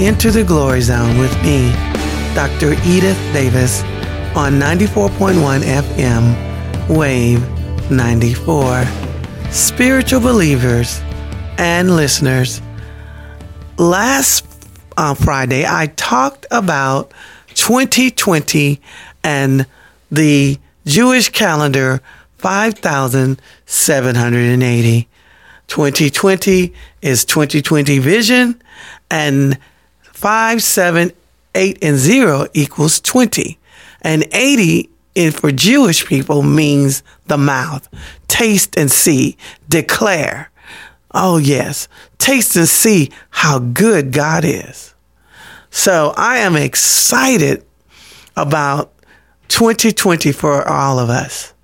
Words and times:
Enter 0.00 0.30
the 0.30 0.44
Glory 0.44 0.80
Zone 0.80 1.18
with 1.18 1.34
me, 1.42 1.72
Dr. 2.32 2.74
Edith 2.86 3.18
Davis, 3.32 3.82
on 4.36 4.52
94.1 4.52 5.62
FM, 5.62 6.88
Wave 6.88 7.42
94. 7.90 8.84
Spiritual 9.50 10.20
believers 10.20 11.00
and 11.58 11.96
listeners, 11.96 12.62
last 13.76 14.44
uh, 14.96 15.14
Friday 15.14 15.66
I 15.66 15.88
talked 15.96 16.46
about 16.52 17.12
2020 17.54 18.80
and 19.24 19.66
the 20.12 20.60
Jewish 20.86 21.28
calendar 21.30 22.00
5780. 22.36 25.08
2020 25.66 26.72
is 27.02 27.24
2020 27.24 27.98
vision, 27.98 28.62
and 29.10 29.58
5, 30.18 30.64
7, 30.64 31.12
8, 31.54 31.78
and 31.80 31.96
0 31.96 32.48
equals 32.52 33.00
20. 33.00 33.56
And 34.02 34.26
80 34.32 34.90
in, 35.14 35.30
for 35.30 35.52
Jewish 35.52 36.04
people 36.06 36.42
means 36.42 37.04
the 37.28 37.38
mouth. 37.38 37.88
Taste 38.26 38.76
and 38.76 38.90
see, 38.90 39.36
declare. 39.68 40.50
Oh, 41.14 41.36
yes. 41.36 41.86
Taste 42.18 42.56
and 42.56 42.68
see 42.68 43.12
how 43.30 43.60
good 43.60 44.10
God 44.10 44.44
is. 44.44 44.92
So 45.70 46.12
I 46.16 46.38
am 46.38 46.56
excited 46.56 47.64
about 48.36 48.92
2020 49.46 50.32
for 50.32 50.66
all 50.66 50.98
of 50.98 51.10
us. 51.10 51.54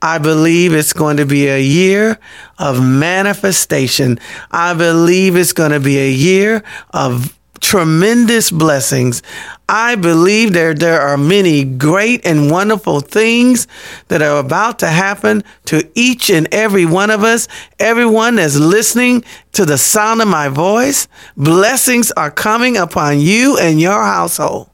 I 0.00 0.18
believe 0.18 0.74
it's 0.74 0.92
going 0.92 1.16
to 1.16 1.26
be 1.26 1.48
a 1.48 1.60
year 1.60 2.20
of 2.56 2.80
manifestation. 2.80 4.20
I 4.52 4.74
believe 4.74 5.34
it's 5.34 5.52
going 5.52 5.72
to 5.72 5.80
be 5.80 5.98
a 5.98 6.10
year 6.10 6.62
of 6.90 7.35
tremendous 7.60 8.50
blessings. 8.50 9.22
I 9.68 9.96
believe 9.96 10.52
there, 10.52 10.74
there 10.74 11.00
are 11.00 11.16
many 11.16 11.64
great 11.64 12.24
and 12.24 12.50
wonderful 12.50 13.00
things 13.00 13.66
that 14.08 14.22
are 14.22 14.38
about 14.38 14.78
to 14.80 14.86
happen 14.86 15.42
to 15.66 15.88
each 15.94 16.30
and 16.30 16.46
every 16.52 16.86
one 16.86 17.10
of 17.10 17.24
us. 17.24 17.48
Everyone 17.78 18.36
that's 18.36 18.56
listening 18.56 19.24
to 19.52 19.64
the 19.64 19.78
sound 19.78 20.22
of 20.22 20.28
my 20.28 20.48
voice, 20.48 21.08
blessings 21.36 22.12
are 22.12 22.30
coming 22.30 22.76
upon 22.76 23.20
you 23.20 23.58
and 23.58 23.80
your 23.80 24.02
household. 24.02 24.70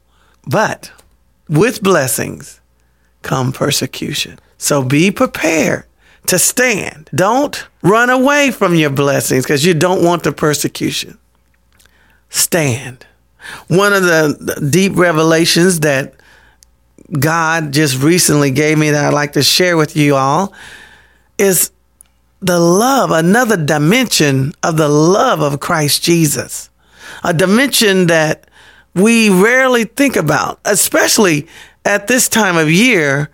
But 0.47 0.91
with 1.49 1.81
blessings 1.81 2.59
come 3.23 3.51
persecution. 3.51 4.39
So 4.57 4.83
be 4.83 5.09
prepared 5.11 5.85
to 6.27 6.37
stand. 6.37 7.09
Don't 7.15 7.67
run 7.81 8.09
away 8.09 8.51
from 8.51 8.75
your 8.75 8.89
blessings 8.89 9.43
because 9.43 9.65
you 9.65 9.73
don't 9.73 10.03
want 10.03 10.23
the 10.23 10.31
persecution. 10.31 11.17
Stand. 12.33 13.05
One 13.67 13.93
of 13.93 14.01
the 14.01 14.67
deep 14.71 14.97
revelations 14.97 15.81
that 15.81 16.15
God 17.11 17.71
just 17.71 18.01
recently 18.01 18.49
gave 18.49 18.79
me 18.79 18.89
that 18.89 19.05
I'd 19.05 19.13
like 19.13 19.33
to 19.33 19.43
share 19.43 19.77
with 19.77 19.95
you 19.95 20.15
all 20.15 20.51
is 21.37 21.69
the 22.41 22.59
love, 22.59 23.11
another 23.11 23.55
dimension 23.55 24.53
of 24.63 24.77
the 24.77 24.89
love 24.89 25.41
of 25.41 25.59
Christ 25.59 26.01
Jesus. 26.01 26.71
A 27.23 27.35
dimension 27.35 28.07
that 28.07 28.49
we 28.95 29.29
rarely 29.29 29.83
think 29.83 30.15
about, 30.15 30.59
especially 30.65 31.47
at 31.85 32.07
this 32.07 32.27
time 32.27 32.57
of 32.57 32.71
year 32.71 33.29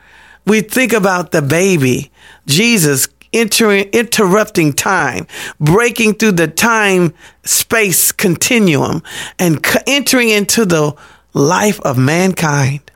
we 0.45 0.59
think 0.59 0.91
about 0.91 1.31
the 1.31 1.41
baby, 1.41 2.11
Jesus 2.47 3.07
entering, 3.33 3.85
interrupting 3.89 4.73
time, 4.73 5.27
breaking 5.59 6.15
through 6.15 6.33
the 6.33 6.47
time 6.47 7.13
space 7.43 8.11
continuum 8.11 9.03
and 9.37 9.65
entering 9.87 10.29
into 10.29 10.65
the 10.65 10.95
life 11.33 11.79
of 11.81 11.97
mankind 11.97 12.89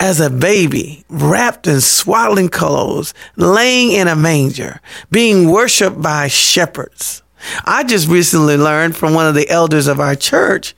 as 0.00 0.20
a 0.20 0.28
baby, 0.28 1.04
wrapped 1.08 1.66
in 1.66 1.80
swaddling 1.80 2.48
clothes, 2.48 3.14
laying 3.36 3.92
in 3.92 4.08
a 4.08 4.16
manger, 4.16 4.80
being 5.10 5.50
worshiped 5.50 6.02
by 6.02 6.28
shepherds. 6.28 7.22
I 7.64 7.84
just 7.84 8.08
recently 8.08 8.56
learned 8.56 8.96
from 8.96 9.14
one 9.14 9.26
of 9.26 9.34
the 9.34 9.48
elders 9.48 9.86
of 9.86 10.00
our 10.00 10.14
church 10.14 10.74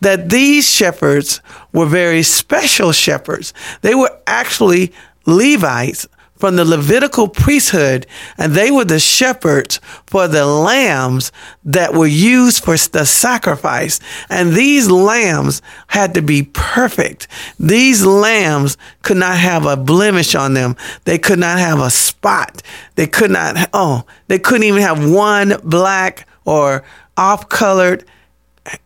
that 0.00 0.30
these 0.30 0.68
shepherds 0.68 1.40
were 1.72 1.86
very 1.86 2.22
special 2.22 2.92
shepherds. 2.92 3.54
They 3.82 3.94
were 3.94 4.16
actually 4.26 4.92
Levites 5.26 6.08
from 6.38 6.56
the 6.56 6.64
Levitical 6.64 7.28
priesthood, 7.28 8.06
and 8.36 8.52
they 8.52 8.70
were 8.70 8.84
the 8.84 9.00
shepherds 9.00 9.80
for 10.06 10.28
the 10.28 10.46
lambs 10.46 11.32
that 11.64 11.94
were 11.94 12.06
used 12.06 12.64
for 12.64 12.76
the 12.76 13.04
sacrifice. 13.04 14.00
And 14.30 14.52
these 14.52 14.90
lambs 14.90 15.60
had 15.88 16.14
to 16.14 16.22
be 16.22 16.44
perfect. 16.52 17.28
These 17.58 18.06
lambs 18.06 18.76
could 19.02 19.16
not 19.16 19.36
have 19.36 19.66
a 19.66 19.76
blemish 19.76 20.34
on 20.34 20.54
them. 20.54 20.76
They 21.04 21.18
could 21.18 21.38
not 21.38 21.58
have 21.58 21.80
a 21.80 21.90
spot. 21.90 22.62
They 22.94 23.06
could 23.06 23.30
not, 23.30 23.70
oh, 23.72 24.04
they 24.28 24.38
couldn't 24.38 24.64
even 24.64 24.82
have 24.82 25.10
one 25.10 25.54
black 25.64 26.26
or 26.44 26.84
off 27.16 27.48
colored 27.48 28.04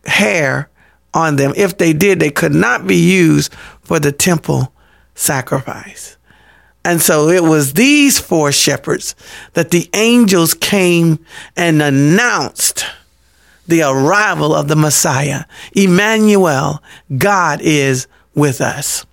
hair 0.05 0.69
on 1.13 1.35
them. 1.35 1.53
If 1.55 1.77
they 1.77 1.93
did, 1.93 2.19
they 2.19 2.31
could 2.31 2.53
not 2.53 2.87
be 2.87 2.97
used 2.97 3.53
for 3.81 3.99
the 3.99 4.11
temple 4.11 4.73
sacrifice. 5.15 6.17
And 6.85 7.01
so 7.01 7.29
it 7.29 7.43
was 7.43 7.73
these 7.73 8.19
four 8.19 8.51
shepherds 8.51 9.15
that 9.53 9.71
the 9.71 9.89
angels 9.93 10.53
came 10.53 11.25
and 11.55 11.81
announced 11.81 12.85
the 13.67 13.83
arrival 13.83 14.53
of 14.53 14.67
the 14.67 14.75
Messiah. 14.75 15.45
Emmanuel, 15.73 16.83
God 17.17 17.61
is 17.61 18.07
with 18.35 18.59
us. 18.59 19.05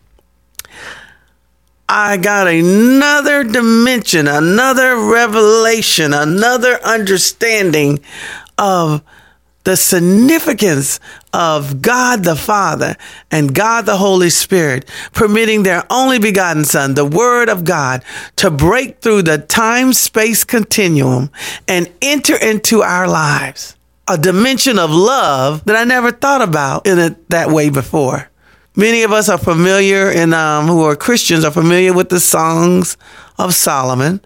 I 1.89 2.17
got 2.17 2.47
another 2.47 3.43
dimension, 3.43 4.29
another 4.29 4.97
revelation, 4.97 6.15
another 6.15 6.81
understanding 6.85 8.01
of 8.59 9.03
the 9.65 9.77
significance 9.77 11.01
of 11.33 11.83
God 11.83 12.25
the 12.25 12.37
Father 12.37 12.97
and 13.31 13.55
God 13.55 13.87
the 13.87 13.97
Holy 13.97 14.31
Spirit 14.31 14.89
permitting 15.13 15.63
their 15.63 15.85
only 15.91 16.19
begotten 16.19 16.65
Son, 16.65 16.95
the 16.95 17.05
Word 17.05 17.49
of 17.49 17.65
God, 17.65 18.05
to 18.37 18.51
break 18.51 19.01
through 19.01 19.23
the 19.23 19.39
time 19.39 19.93
space 19.93 20.45
continuum 20.45 21.31
and 21.69 21.91
enter 22.03 22.37
into 22.37 22.83
our 22.83 23.09
lives. 23.09 23.77
A 24.09 24.19
dimension 24.19 24.79
of 24.79 24.91
love 24.91 25.65
that 25.67 25.77
I 25.77 25.85
never 25.85 26.11
thought 26.11 26.43
about 26.43 26.87
in 26.87 26.99
it 26.99 27.29
that 27.31 27.51
way 27.51 27.71
before. 27.71 28.29
Many 28.77 29.03
of 29.03 29.13
us 29.13 29.29
are 29.29 29.39
familiar 29.39 30.11
and 30.11 30.33
um, 30.33 30.67
who 30.67 30.83
are 30.85 30.97
Christians 30.97 31.45
are 31.45 31.51
familiar 31.51 31.93
with 31.93 32.09
the 32.09 32.21
songs 32.21 32.97
of 33.39 33.55
Solomon. 33.55 34.21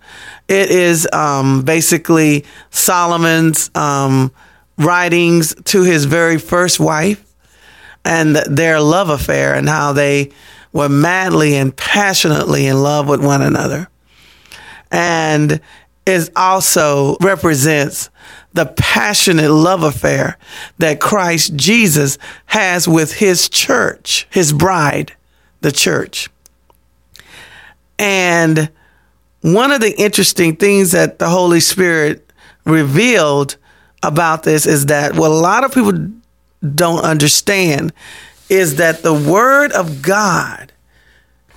It 0.49 0.71
is 0.71 1.09
um, 1.13 1.63
basically 1.63 2.45
Solomon's 2.71 3.71
um, 3.75 4.33
writings 4.77 5.55
to 5.65 5.83
his 5.83 6.05
very 6.05 6.39
first 6.39 6.81
wife 6.81 7.25
and 8.05 8.37
their 8.37 8.81
love 8.81 9.09
affair 9.09 9.55
and 9.55 9.69
how 9.69 9.93
they 9.93 10.31
were 10.73 10.89
madly 10.89 11.55
and 11.57 11.77
passionately 11.77 12.67
in 12.67 12.83
love 12.83 13.09
with 13.09 13.25
one 13.25 13.43
another. 13.43 13.89
And 14.91 15.61
it 16.07 16.31
also 16.37 17.17
represents 17.21 18.11
the 18.53 18.67
passionate 18.67 19.51
love 19.51 19.83
affair 19.83 20.37
that 20.79 21.01
Christ 21.01 21.57
Jesus 21.57 22.19
has 22.47 22.87
with 22.87 23.15
his 23.15 23.49
church, 23.49 24.27
his 24.31 24.53
bride, 24.53 25.13
the 25.61 25.73
church. 25.73 26.29
And 27.99 28.71
one 29.41 29.73
of 29.73 29.81
the 29.81 29.99
interesting 30.01 30.57
things 30.57 30.93
that 30.93 31.19
the 31.19 31.29
Holy 31.29 31.61
Spirit 31.61 32.31
revealed 32.65 33.57
about 34.07 34.43
this 34.43 34.67
is 34.67 34.87
that 34.87 35.15
what 35.15 35.31
a 35.31 35.35
lot 35.35 35.65
of 35.65 35.73
people 35.73 36.11
don't 36.75 37.05
understand 37.05 37.93
is 38.49 38.77
that 38.77 39.03
the 39.03 39.15
Word 39.15 39.73
of 39.73 40.03
God 40.03 40.73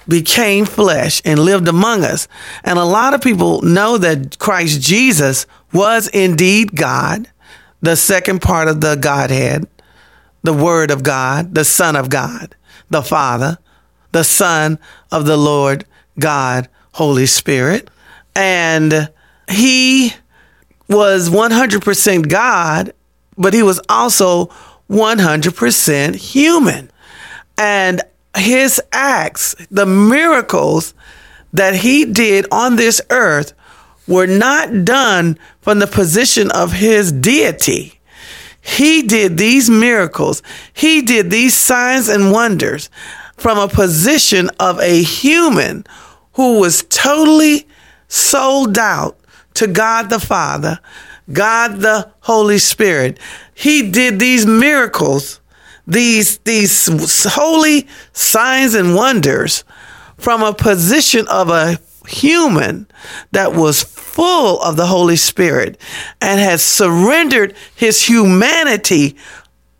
became 0.07 0.65
flesh 0.65 1.21
and 1.25 1.39
lived 1.39 1.67
among 1.67 2.03
us. 2.03 2.27
And 2.63 2.79
a 2.79 2.85
lot 2.85 3.13
of 3.13 3.21
people 3.21 3.61
know 3.61 3.97
that 3.97 4.39
Christ 4.39 4.81
Jesus 4.81 5.45
was 5.73 6.07
indeed 6.07 6.75
God, 6.75 7.29
the 7.81 7.95
second 7.95 8.41
part 8.41 8.67
of 8.67 8.81
the 8.81 8.95
Godhead, 8.95 9.67
the 10.43 10.53
Word 10.53 10.91
of 10.91 11.03
God, 11.03 11.53
the 11.53 11.65
Son 11.65 11.95
of 11.95 12.09
God, 12.09 12.55
the 12.89 13.01
Father, 13.01 13.57
the 14.13 14.23
Son 14.23 14.79
of 15.11 15.25
the 15.25 15.37
Lord 15.37 15.85
God, 16.17 16.69
Holy 16.93 17.25
Spirit. 17.25 17.89
And 18.33 19.09
He 19.49 20.13
was 20.89 21.29
100% 21.29 22.29
God, 22.29 22.93
but 23.37 23.53
he 23.53 23.63
was 23.63 23.79
also 23.89 24.49
100% 24.89 26.15
human. 26.15 26.89
And 27.57 28.01
his 28.35 28.81
acts, 28.91 29.55
the 29.69 29.85
miracles 29.85 30.93
that 31.53 31.75
he 31.75 32.05
did 32.05 32.45
on 32.51 32.75
this 32.75 33.01
earth, 33.09 33.53
were 34.07 34.27
not 34.27 34.85
done 34.85 35.37
from 35.61 35.79
the 35.79 35.87
position 35.87 36.49
of 36.51 36.71
his 36.73 37.11
deity. 37.11 37.93
he 38.61 39.01
did 39.01 39.37
these 39.37 39.69
miracles, 39.69 40.41
he 40.73 41.01
did 41.01 41.29
these 41.31 41.55
signs 41.55 42.09
and 42.09 42.31
wonders 42.31 42.89
from 43.37 43.57
a 43.57 43.67
position 43.67 44.49
of 44.59 44.79
a 44.79 45.03
human 45.03 45.85
who 46.33 46.59
was 46.59 46.83
totally 46.89 47.65
sold 48.07 48.77
out 48.77 49.17
to 49.57 49.67
God 49.67 50.11
the 50.11 50.19
Father, 50.19 50.79
God 51.31 51.77
the 51.77 52.11
Holy 52.21 52.59
Spirit. 52.59 53.19
He 53.55 53.89
did 53.89 54.19
these 54.19 54.45
miracles, 54.45 55.41
these, 55.87 56.37
these 56.39 56.87
holy 57.31 57.87
signs 58.13 58.75
and 58.75 58.93
wonders 58.93 59.63
from 60.15 60.43
a 60.43 60.53
position 60.53 61.27
of 61.27 61.49
a 61.49 61.79
human 62.07 62.87
that 63.31 63.53
was 63.53 63.81
full 63.81 64.61
of 64.61 64.77
the 64.77 64.85
Holy 64.85 65.15
Spirit 65.15 65.81
and 66.21 66.39
had 66.39 66.59
surrendered 66.59 67.55
his 67.75 68.03
humanity 68.03 69.15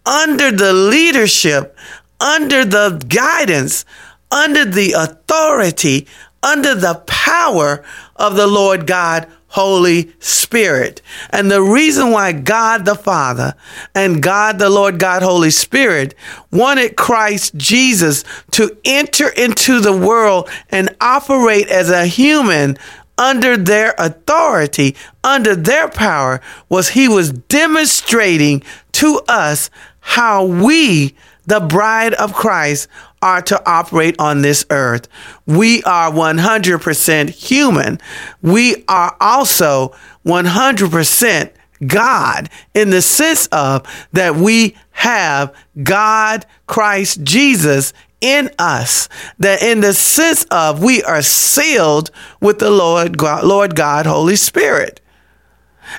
under 0.08 0.52
the 0.52 0.74
leadership, 0.74 1.78
under 2.20 2.66
the 2.66 3.04
guidance, 3.08 3.86
under 4.32 4.66
the 4.66 4.94
authority, 4.94 6.08
under 6.42 6.74
the 6.74 6.96
power 7.06 7.86
of 8.16 8.36
the 8.36 8.48
Lord 8.48 8.88
God 8.88 9.28
Holy 9.50 10.12
Spirit. 10.20 11.02
And 11.30 11.50
the 11.50 11.62
reason 11.62 12.12
why 12.12 12.32
God 12.32 12.86
the 12.86 12.96
Father 12.96 13.56
and 13.96 14.22
God 14.22 14.60
the 14.60 14.70
Lord 14.70 15.00
God 15.00 15.24
Holy 15.24 15.52
Spirit 15.52 16.16
wanted 16.52 16.96
Christ 16.96 17.56
Jesus 17.56 18.24
to 18.52 18.78
enter 18.84 19.30
into 19.30 19.80
the 19.80 19.96
world 19.96 20.50
and 20.70 20.96
operate 21.00 21.68
as 21.68 21.90
a 21.90 22.06
human 22.06 22.78
under 23.18 23.58
their 23.58 23.96
authority, 23.98 24.96
under 25.24 25.56
their 25.56 25.88
power, 25.88 26.40
was 26.70 26.90
he 26.90 27.08
was 27.08 27.32
demonstrating 27.32 28.62
to 28.92 29.22
us 29.28 29.70
how 30.00 30.46
we, 30.46 31.16
the 31.46 31.60
bride 31.60 32.14
of 32.14 32.34
Christ, 32.34 32.88
are 33.22 33.42
to 33.44 33.70
operate 33.70 34.16
on 34.20 34.42
this 34.42 34.66
earth. 34.70 35.08
We 35.46 35.84
are 35.84 36.12
100% 36.12 37.30
human. 37.30 38.00
We 38.42 38.84
are 38.88 39.16
also 39.20 39.96
100% 40.26 41.52
God 41.86 42.50
in 42.74 42.90
the 42.90 43.02
sense 43.02 43.48
of 43.48 43.86
that 44.14 44.36
we 44.36 44.76
have 44.92 45.54
God, 45.84 46.46
Christ 46.66 47.24
Jesus 47.24 47.94
in 48.20 48.50
us. 48.58 49.10
That 49.40 49.62
in 49.62 49.82
the 49.82 49.94
sense 49.94 50.46
of 50.46 50.84
we 50.84 51.04
are 51.04 51.22
sealed 51.22 52.12
with 52.42 52.60
the 52.60 52.72
Lord 52.72 53.18
God, 53.18 53.44
Lord 53.44 53.76
God, 53.76 54.06
Holy 54.06 54.36
Spirit. 54.36 55.02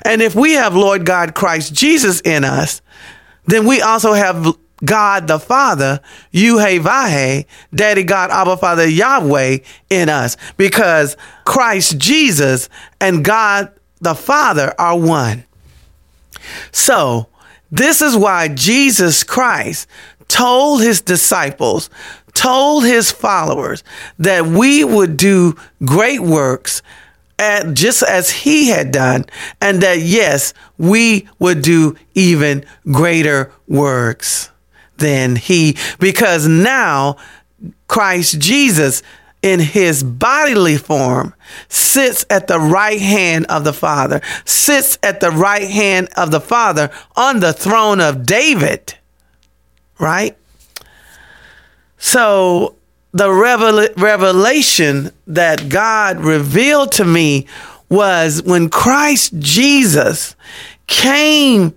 And 0.03 0.21
if 0.21 0.35
we 0.35 0.53
have 0.53 0.75
Lord 0.75 1.05
God, 1.05 1.33
Christ 1.33 1.73
Jesus 1.73 2.21
in 2.21 2.43
us, 2.43 2.81
then 3.45 3.65
we 3.65 3.81
also 3.81 4.13
have 4.13 4.55
God 4.83 5.27
the 5.27 5.39
Father, 5.39 6.01
Yuhe 6.33 7.45
Daddy 7.73 8.03
God, 8.03 8.29
Abba 8.31 8.57
Father 8.57 8.87
Yahweh 8.87 9.59
in 9.89 10.09
us 10.09 10.37
because 10.57 11.17
Christ 11.45 11.97
Jesus 11.97 12.69
and 12.99 13.23
God 13.23 13.71
the 14.01 14.15
Father 14.15 14.73
are 14.79 14.97
one. 14.97 15.43
So, 16.71 17.27
this 17.71 18.01
is 18.01 18.15
why 18.15 18.47
Jesus 18.47 19.23
Christ 19.23 19.87
told 20.27 20.81
his 20.81 21.01
disciples, 21.01 21.89
told 22.33 22.85
his 22.85 23.11
followers 23.11 23.83
that 24.17 24.47
we 24.47 24.83
would 24.83 25.17
do 25.17 25.55
great 25.85 26.21
works 26.21 26.81
at, 27.37 27.73
just 27.73 28.03
as 28.03 28.31
he 28.31 28.69
had 28.69 28.91
done, 28.91 29.25
and 29.61 29.81
that 29.81 29.99
yes, 29.99 30.53
we 30.77 31.27
would 31.37 31.61
do 31.61 31.95
even 32.15 32.65
greater 32.91 33.51
works 33.67 34.49
than 34.99 35.35
he, 35.35 35.77
because 35.99 36.47
now 36.47 37.17
Christ 37.87 38.39
Jesus 38.39 39.01
in 39.41 39.59
his 39.59 40.03
bodily 40.03 40.77
form 40.77 41.33
sits 41.69 42.25
at 42.29 42.47
the 42.47 42.59
right 42.59 42.99
hand 42.99 43.45
of 43.47 43.63
the 43.63 43.73
Father, 43.73 44.21
sits 44.45 44.97
at 45.01 45.21
the 45.21 45.31
right 45.31 45.69
hand 45.69 46.09
of 46.17 46.31
the 46.31 46.41
Father 46.41 46.91
on 47.15 47.39
the 47.39 47.53
throne 47.53 48.01
of 48.01 48.25
David, 48.25 48.95
right? 49.97 50.37
So 51.97 52.75
the 53.11 53.31
revel- 53.31 53.87
revelation 53.97 55.11
that 55.27 55.69
God 55.69 56.19
revealed 56.19 56.91
to 56.93 57.05
me 57.05 57.47
was 57.87 58.43
when 58.43 58.69
Christ 58.69 59.37
Jesus 59.39 60.35
came 60.87 61.73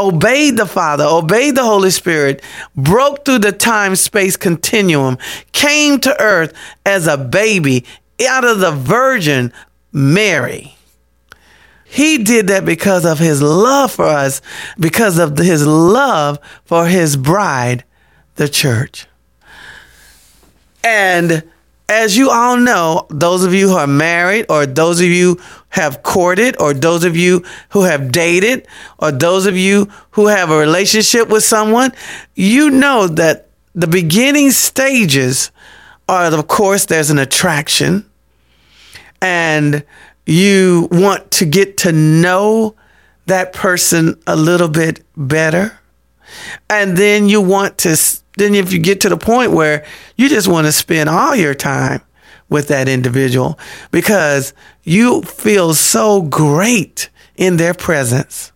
obeyed 0.00 0.56
the 0.56 0.66
Father, 0.66 1.04
obeyed 1.04 1.54
the 1.54 1.62
Holy 1.62 1.90
Spirit, 1.90 2.42
broke 2.74 3.24
through 3.24 3.38
the 3.38 3.52
time 3.52 3.94
space 3.94 4.36
continuum, 4.36 5.18
came 5.52 6.00
to 6.00 6.20
earth 6.20 6.54
as 6.86 7.06
a 7.06 7.18
baby 7.18 7.84
out 8.28 8.44
of 8.44 8.60
the 8.60 8.72
Virgin 8.72 9.52
Mary. 9.92 10.76
He 11.84 12.18
did 12.18 12.46
that 12.46 12.64
because 12.64 13.04
of 13.04 13.18
his 13.18 13.42
love 13.42 13.92
for 13.92 14.06
us, 14.06 14.40
because 14.78 15.18
of 15.18 15.36
his 15.36 15.66
love 15.66 16.38
for 16.64 16.86
his 16.86 17.16
bride, 17.16 17.84
the 18.36 18.48
church. 18.48 19.06
And 20.84 21.42
as 21.90 22.16
you 22.16 22.30
all 22.30 22.56
know, 22.56 23.06
those 23.10 23.42
of 23.44 23.52
you 23.52 23.68
who 23.68 23.74
are 23.74 23.86
married, 23.86 24.46
or 24.48 24.64
those 24.64 25.00
of 25.00 25.06
you 25.06 25.40
have 25.70 26.04
courted, 26.04 26.56
or 26.60 26.72
those 26.72 27.02
of 27.02 27.16
you 27.16 27.44
who 27.70 27.82
have 27.82 28.12
dated, 28.12 28.66
or 29.00 29.10
those 29.10 29.44
of 29.44 29.56
you 29.56 29.88
who 30.12 30.28
have 30.28 30.50
a 30.50 30.56
relationship 30.56 31.28
with 31.28 31.42
someone, 31.42 31.92
you 32.36 32.70
know 32.70 33.08
that 33.08 33.48
the 33.74 33.88
beginning 33.88 34.52
stages 34.52 35.50
are, 36.08 36.32
of 36.32 36.46
course, 36.46 36.86
there's 36.86 37.10
an 37.10 37.18
attraction, 37.18 38.08
and 39.20 39.84
you 40.26 40.88
want 40.92 41.28
to 41.32 41.44
get 41.44 41.76
to 41.78 41.90
know 41.90 42.76
that 43.26 43.52
person 43.52 44.16
a 44.28 44.36
little 44.36 44.68
bit 44.68 45.02
better. 45.16 45.76
And 46.68 46.96
then 46.96 47.28
you 47.28 47.40
want 47.40 47.78
to 47.78 47.96
then 48.36 48.54
if 48.54 48.72
you 48.72 48.78
get 48.78 49.00
to 49.00 49.08
the 49.08 49.16
point 49.16 49.52
where 49.52 49.84
you 50.16 50.28
just 50.28 50.48
want 50.48 50.66
to 50.66 50.72
spend 50.72 51.08
all 51.08 51.34
your 51.34 51.54
time 51.54 52.02
with 52.48 52.68
that 52.68 52.88
individual 52.88 53.58
because 53.90 54.52
you 54.82 55.22
feel 55.22 55.74
so 55.74 56.22
great 56.22 57.08
in 57.36 57.56
their 57.56 57.74
presence. 57.74 58.52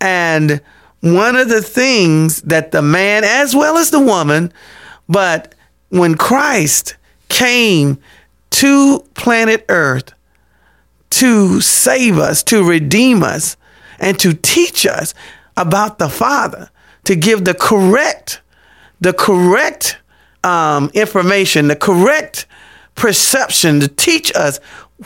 And 0.00 0.60
one 1.00 1.36
of 1.36 1.48
the 1.48 1.62
things 1.62 2.42
that 2.42 2.72
the 2.72 2.82
man, 2.82 3.24
as 3.24 3.54
well 3.54 3.76
as 3.76 3.90
the 3.90 4.00
woman, 4.00 4.52
but 5.08 5.54
when 5.90 6.16
Christ 6.16 6.96
came 7.28 7.98
to 8.50 9.04
planet 9.14 9.64
Earth 9.68 10.12
to 11.10 11.60
save 11.60 12.18
us, 12.18 12.42
to 12.44 12.64
redeem 12.64 13.22
us, 13.22 13.56
and 13.98 14.18
to 14.18 14.34
teach 14.34 14.86
us 14.86 15.14
about 15.56 15.98
the 15.98 16.08
Father, 16.08 16.70
to 17.04 17.14
give 17.14 17.44
the 17.44 17.54
correct 17.54 18.40
the 19.04 19.12
correct 19.12 19.98
um, 20.42 20.90
information, 20.94 21.68
the 21.68 21.76
correct 21.76 22.46
perception 22.94 23.80
to 23.80 23.88
teach 23.88 24.34
us 24.34 24.58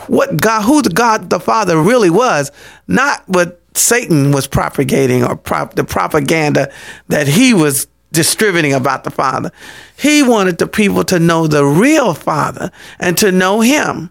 what 0.07 0.37
God, 0.37 0.63
who 0.63 0.83
the 0.83 0.91
God 0.91 1.31
the 1.31 1.41
Father 1.41 1.81
really 1.83 2.09
was, 2.09 2.53
not 2.87 3.29
what 3.29 3.61
Satan 3.75 4.31
was 4.31 4.47
propagating 4.47 5.25
or 5.25 5.35
prop, 5.35 5.75
the 5.75 5.83
propaganda 5.83 6.73
that 7.09 7.27
he 7.27 7.53
was 7.53 7.89
distributing 8.13 8.73
about 8.73 9.03
the 9.03 9.11
Father. 9.11 9.51
He 9.99 10.23
wanted 10.23 10.59
the 10.59 10.69
people 10.69 11.03
to 11.05 11.19
know 11.19 11.49
the 11.49 11.65
real 11.65 12.15
Father 12.15 12.71
and 13.01 13.19
to 13.19 13.33
know 13.33 13.61
Him. 13.61 14.11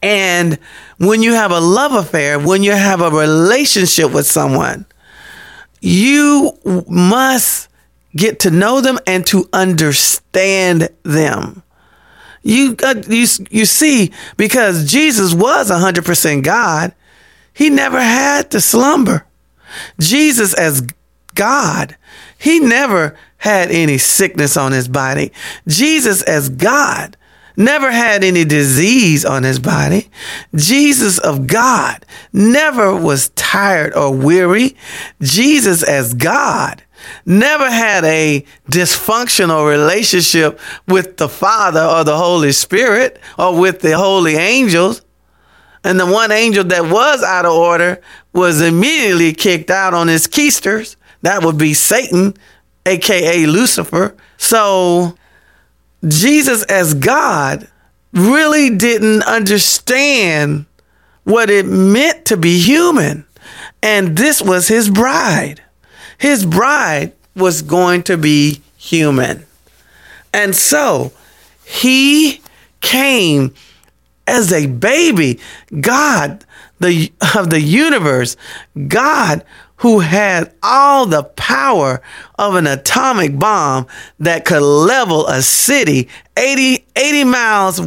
And 0.00 0.60
when 0.98 1.22
you 1.22 1.32
have 1.32 1.50
a 1.50 1.60
love 1.60 1.92
affair, 1.92 2.38
when 2.38 2.62
you 2.62 2.72
have 2.72 3.00
a 3.00 3.10
relationship 3.10 4.12
with 4.12 4.26
someone, 4.26 4.86
you 5.80 6.56
must 6.88 7.68
get 8.16 8.40
to 8.40 8.50
know 8.50 8.80
them 8.80 8.98
and 9.06 9.26
to 9.26 9.48
understand 9.52 10.88
them. 11.02 11.62
You, 12.42 12.76
uh, 12.82 13.02
you, 13.08 13.26
you 13.50 13.64
see, 13.64 14.12
because 14.36 14.90
Jesus 14.90 15.32
was 15.34 15.70
100% 15.70 16.44
God, 16.44 16.94
he 17.52 17.70
never 17.70 18.00
had 18.00 18.50
to 18.50 18.60
slumber. 18.60 19.26
Jesus, 19.98 20.52
as 20.54 20.82
God, 21.34 21.96
he 22.38 22.60
never 22.60 23.16
had 23.38 23.70
any 23.70 23.98
sickness 23.98 24.56
on 24.56 24.72
his 24.72 24.88
body. 24.88 25.32
Jesus, 25.66 26.22
as 26.22 26.48
God, 26.48 27.16
never 27.56 27.90
had 27.90 28.24
any 28.24 28.44
disease 28.44 29.24
on 29.24 29.42
his 29.42 29.58
body. 29.58 30.10
Jesus 30.54 31.18
of 31.18 31.46
God 31.46 32.04
never 32.32 32.94
was 32.94 33.30
tired 33.30 33.94
or 33.94 34.12
weary. 34.12 34.76
Jesus, 35.20 35.82
as 35.82 36.14
God, 36.14 36.82
never 37.26 37.70
had 37.70 38.04
a 38.04 38.44
dysfunctional 38.70 39.68
relationship 39.68 40.58
with 40.88 41.16
the 41.16 41.28
Father 41.28 41.82
or 41.82 42.04
the 42.04 42.16
Holy 42.16 42.52
Spirit 42.52 43.20
or 43.38 43.58
with 43.58 43.80
the 43.80 43.96
holy 43.96 44.34
angels. 44.34 45.02
And 45.82 46.00
the 46.00 46.06
one 46.06 46.32
angel 46.32 46.64
that 46.64 46.90
was 46.90 47.22
out 47.22 47.44
of 47.44 47.52
order 47.52 48.00
was 48.32 48.60
immediately 48.60 49.32
kicked 49.32 49.70
out 49.70 49.92
on 49.92 50.08
his 50.08 50.26
keisters. 50.26 50.96
That 51.22 51.44
would 51.44 51.58
be 51.58 51.74
Satan, 51.74 52.34
aka 52.86 53.46
Lucifer. 53.46 54.16
So 54.38 55.14
Jesus, 56.06 56.62
as 56.64 56.94
God, 56.94 57.68
really 58.12 58.70
didn't 58.70 59.22
understand 59.24 60.66
what 61.24 61.50
it 61.50 61.66
meant 61.66 62.26
to 62.26 62.36
be 62.36 62.58
human. 62.58 63.26
And 63.82 64.16
this 64.16 64.40
was 64.40 64.68
his 64.68 64.88
bride. 64.88 65.62
His 66.18 66.44
bride 66.46 67.12
was 67.36 67.62
going 67.62 68.02
to 68.04 68.16
be 68.16 68.62
human. 68.76 69.46
And 70.32 70.54
so 70.54 71.12
he 71.64 72.40
came 72.80 73.54
as 74.26 74.52
a 74.52 74.66
baby. 74.66 75.40
God, 75.80 76.44
the 76.80 77.12
of 77.36 77.50
the 77.50 77.60
universe, 77.60 78.36
God 78.88 79.44
who 79.78 80.00
had 80.00 80.54
all 80.62 81.06
the 81.06 81.24
power 81.24 82.00
of 82.38 82.54
an 82.54 82.66
atomic 82.66 83.38
bomb 83.38 83.86
that 84.18 84.44
could 84.44 84.62
level 84.62 85.26
a 85.26 85.42
city 85.42 86.08
80, 86.38 86.84
80 86.96 87.24
miles 87.24 87.80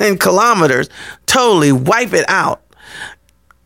in 0.00 0.18
kilometers, 0.18 0.88
totally 1.26 1.72
wipe 1.72 2.12
it 2.12 2.24
out. 2.28 2.62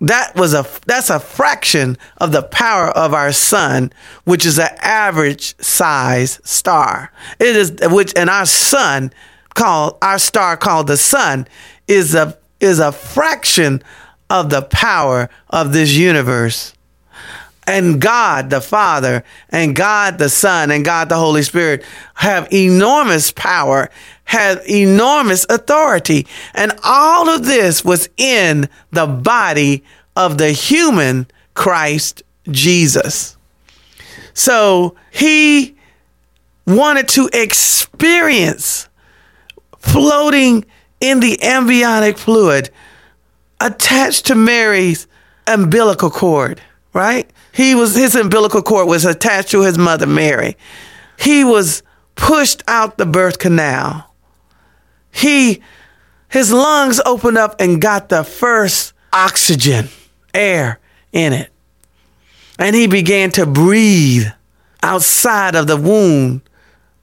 That 0.01 0.35
was 0.35 0.55
a 0.55 0.67
that's 0.87 1.11
a 1.11 1.21
fraction 1.21 1.99
of 2.17 2.33
the 2.33 2.43
power 2.43 2.89
of 2.89 3.13
our 3.13 3.33
sun, 3.33 3.93
which 4.25 4.47
is 4.47 4.59
an 4.59 4.71
average 4.81 5.55
size 5.63 6.41
star. 6.43 7.13
It 7.39 7.55
is 7.55 7.73
which 7.91 8.15
and 8.17 8.31
our 8.31 8.47
sun 8.47 9.13
called 9.55 9.99
our 10.01 10.19
star 10.19 10.57
called 10.57 10.87
the 10.87 10.97
sun 10.97 11.47
is 11.87 12.15
a 12.15 12.39
is 12.61 12.79
a 12.79 12.93
fraction 12.93 13.83
of 14.31 14.49
the 14.49 14.63
power 14.63 15.29
of 15.51 15.73
this 15.73 15.93
universe. 15.93 16.73
And 17.67 18.01
God 18.01 18.51
the 18.51 18.61
Father 18.61 19.23
and 19.51 19.77
God 19.77 20.19
the 20.19 20.31
Son 20.31 20.71
and 20.71 20.85
God 20.85 21.09
the 21.09 21.17
Holy 21.17 21.43
Spirit 21.43 21.85
have 22.15 22.53
enormous 22.53 23.33
power, 23.33 23.91
have 24.31 24.63
enormous 24.69 25.45
authority. 25.51 26.25
And 26.55 26.73
all 26.85 27.29
of 27.29 27.47
this 27.47 27.85
was 27.85 28.09
in 28.17 28.69
the 28.93 29.09
body 29.09 29.83
of 30.15 30.39
the 30.39 30.53
human 30.53 31.27
Christ 31.55 32.23
Jesus. 32.49 33.37
So 34.33 34.95
he 35.11 35.75
wanted 36.65 37.09
to 37.09 37.29
experience 37.33 38.89
floating 39.81 40.65
in 41.01 41.19
the 41.19 41.43
amniotic 41.43 42.17
fluid 42.17 42.71
attached 43.61 44.27
to 44.27 44.37
Mary's 44.37 45.09
umbilical 45.49 46.09
cord, 46.09 46.63
right? 46.93 47.29
He 47.53 47.75
was 47.75 47.97
his 47.97 48.15
umbilical 48.15 48.63
cord 48.63 48.87
was 48.87 49.05
attached 49.05 49.51
to 49.51 49.63
his 49.63 49.77
mother 49.77 50.07
Mary. 50.07 50.57
He 51.19 51.43
was 51.43 51.83
pushed 52.15 52.63
out 52.69 52.97
the 52.97 53.07
birth 53.07 53.41
canal. 53.41 54.10
He 55.11 55.63
his 56.29 56.53
lungs 56.53 57.01
opened 57.05 57.39
up 57.39 57.57
and 57.61 57.81
got 57.81 58.09
the 58.09 58.23
first 58.23 58.93
oxygen, 59.13 59.89
air 60.33 60.79
in 61.13 61.33
it. 61.33 61.51
And 62.59 62.77
he 62.77 62.87
began 62.87 63.31
to 63.33 63.47
breathe 63.47 64.29
outside 64.83 65.55
of 65.57 65.67
the 65.67 65.77
womb 65.77 66.43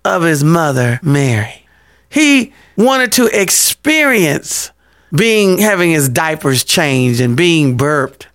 of 0.05 0.23
his 0.23 0.43
mother 0.43 0.99
Mary. 1.03 1.65
He 2.09 2.53
wanted 2.77 3.11
to 3.13 3.27
experience 3.27 4.71
being 5.13 5.57
having 5.57 5.91
his 5.91 6.09
diapers 6.09 6.63
changed 6.63 7.19
and 7.19 7.35
being 7.35 7.75
burped. 7.75 8.27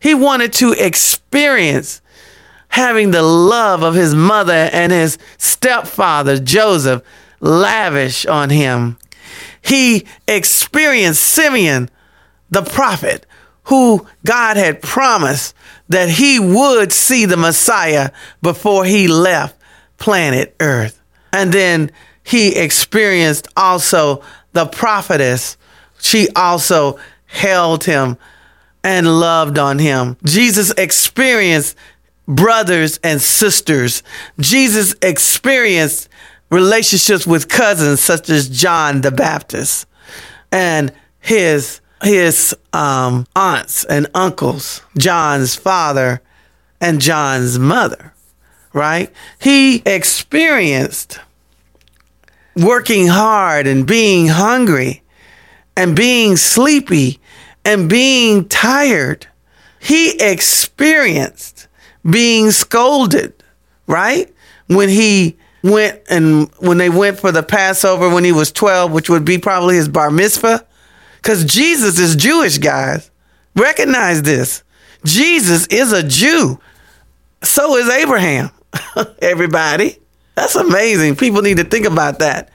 He 0.00 0.14
wanted 0.14 0.52
to 0.54 0.72
experience 0.72 2.00
having 2.68 3.10
the 3.10 3.22
love 3.22 3.82
of 3.82 3.94
his 3.94 4.14
mother 4.14 4.68
and 4.72 4.92
his 4.92 5.18
stepfather 5.38 6.38
Joseph 6.38 7.02
lavish 7.40 8.26
on 8.26 8.50
him. 8.50 8.98
He 9.62 10.06
experienced 10.26 11.22
Simeon, 11.22 11.90
the 12.50 12.62
prophet, 12.62 13.26
who 13.64 14.06
God 14.24 14.56
had 14.56 14.82
promised 14.82 15.54
that 15.88 16.08
he 16.08 16.38
would 16.38 16.92
see 16.92 17.26
the 17.26 17.36
Messiah 17.36 18.10
before 18.42 18.84
he 18.84 19.08
left 19.08 19.60
planet 19.98 20.54
Earth. 20.60 21.00
And 21.32 21.52
then 21.52 21.90
he 22.22 22.56
experienced 22.56 23.48
also 23.56 24.22
the 24.52 24.66
prophetess. 24.66 25.56
She 26.00 26.28
also 26.34 26.98
held 27.26 27.84
him 27.84 28.16
and 28.82 29.20
loved 29.20 29.58
on 29.58 29.78
him. 29.78 30.16
Jesus 30.24 30.72
experienced 30.78 31.76
brothers 32.26 33.00
and 33.02 33.20
sisters. 33.20 34.02
Jesus 34.38 34.94
experienced 35.02 36.08
relationships 36.50 37.26
with 37.26 37.48
cousins 37.48 38.00
such 38.00 38.30
as 38.30 38.48
John 38.48 39.00
the 39.02 39.10
Baptist 39.10 39.86
and 40.50 40.92
his 41.20 41.80
his 42.02 42.56
um, 42.72 43.26
aunts 43.34 43.84
and 43.84 44.06
uncles, 44.14 44.82
John's 44.96 45.56
father 45.56 46.22
and 46.80 47.00
John's 47.00 47.58
mother, 47.58 48.14
right? 48.72 49.12
He 49.40 49.82
experienced 49.84 51.18
working 52.54 53.08
hard 53.08 53.66
and 53.66 53.84
being 53.86 54.28
hungry 54.28 55.02
and 55.76 55.96
being 55.96 56.36
sleepy 56.36 57.20
and 57.64 57.88
being 57.88 58.48
tired. 58.48 59.26
He 59.80 60.10
experienced 60.20 61.66
being 62.08 62.52
scolded, 62.52 63.42
right? 63.86 64.32
When 64.68 64.88
he 64.88 65.36
went 65.62 66.00
and 66.08 66.50
when 66.58 66.78
they 66.78 66.90
went 66.90 67.18
for 67.18 67.32
the 67.32 67.42
Passover 67.42 68.08
when 68.08 68.24
he 68.24 68.32
was 68.32 68.52
12, 68.52 68.92
which 68.92 69.10
would 69.10 69.24
be 69.24 69.38
probably 69.38 69.76
his 69.76 69.88
bar 69.88 70.10
mitzvah, 70.10 70.66
because 71.16 71.44
Jesus 71.44 71.98
is 71.98 72.16
Jewish, 72.16 72.58
guys. 72.58 73.10
Recognize 73.54 74.22
this. 74.22 74.62
Jesus 75.04 75.66
is 75.68 75.92
a 75.92 76.02
Jew. 76.02 76.60
So 77.42 77.76
is 77.76 77.88
Abraham. 77.88 78.50
Everybody. 79.22 79.98
That's 80.34 80.54
amazing. 80.54 81.16
People 81.16 81.42
need 81.42 81.56
to 81.56 81.64
think 81.64 81.86
about 81.86 82.20
that. 82.20 82.50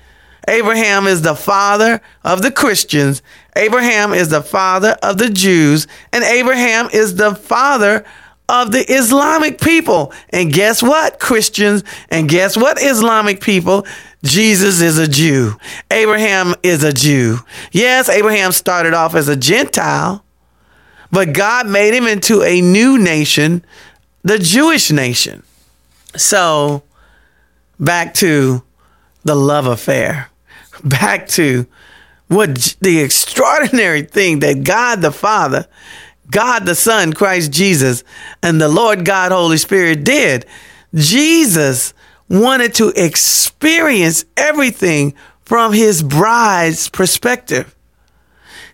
Abraham 0.47 1.07
is 1.07 1.21
the 1.21 1.35
father 1.35 2.01
of 2.23 2.41
the 2.41 2.51
Christians. 2.51 3.21
Abraham 3.55 4.13
is 4.13 4.29
the 4.29 4.41
father 4.41 4.97
of 5.01 5.17
the 5.17 5.29
Jews. 5.29 5.87
And 6.11 6.23
Abraham 6.23 6.89
is 6.91 7.15
the 7.15 7.35
father 7.35 8.05
of 8.49 8.71
the 8.71 8.85
Islamic 8.91 9.59
people. 9.59 10.13
And 10.29 10.51
guess 10.51 10.83
what, 10.83 11.19
Christians? 11.19 11.83
And 12.09 12.29
guess 12.29 12.57
what, 12.57 12.81
Islamic 12.81 13.41
people? 13.41 13.85
Jesus 14.23 14.81
is 14.81 14.97
a 14.97 15.07
Jew. 15.07 15.55
Abraham 15.91 16.55
is 16.63 16.83
a 16.83 16.93
Jew. 16.93 17.39
Yes, 17.71 18.09
Abraham 18.09 18.51
started 18.51 18.93
off 18.93 19.15
as 19.15 19.27
a 19.27 19.35
Gentile, 19.35 20.23
but 21.11 21.33
God 21.33 21.67
made 21.67 21.93
him 21.93 22.07
into 22.07 22.41
a 22.41 22.61
new 22.61 22.97
nation, 22.97 23.65
the 24.23 24.39
Jewish 24.39 24.91
nation. 24.91 25.43
So, 26.15 26.83
back 27.79 28.13
to 28.15 28.63
the 29.23 29.35
love 29.35 29.65
affair, 29.65 30.29
back 30.83 31.27
to 31.29 31.67
what 32.27 32.75
the 32.81 32.99
extraordinary 32.99 34.03
thing 34.03 34.39
that 34.39 34.63
God 34.63 35.01
the 35.01 35.11
Father, 35.11 35.67
God 36.33 36.65
the 36.65 36.75
Son, 36.75 37.13
Christ 37.13 37.51
Jesus, 37.51 38.03
and 38.41 38.59
the 38.59 38.67
Lord 38.67 39.05
God 39.05 39.31
Holy 39.31 39.57
Spirit 39.57 40.03
did. 40.03 40.45
Jesus 40.93 41.93
wanted 42.27 42.73
to 42.75 42.89
experience 42.89 44.25
everything 44.35 45.13
from 45.45 45.73
his 45.73 46.01
bride's 46.03 46.89
perspective. 46.89 47.75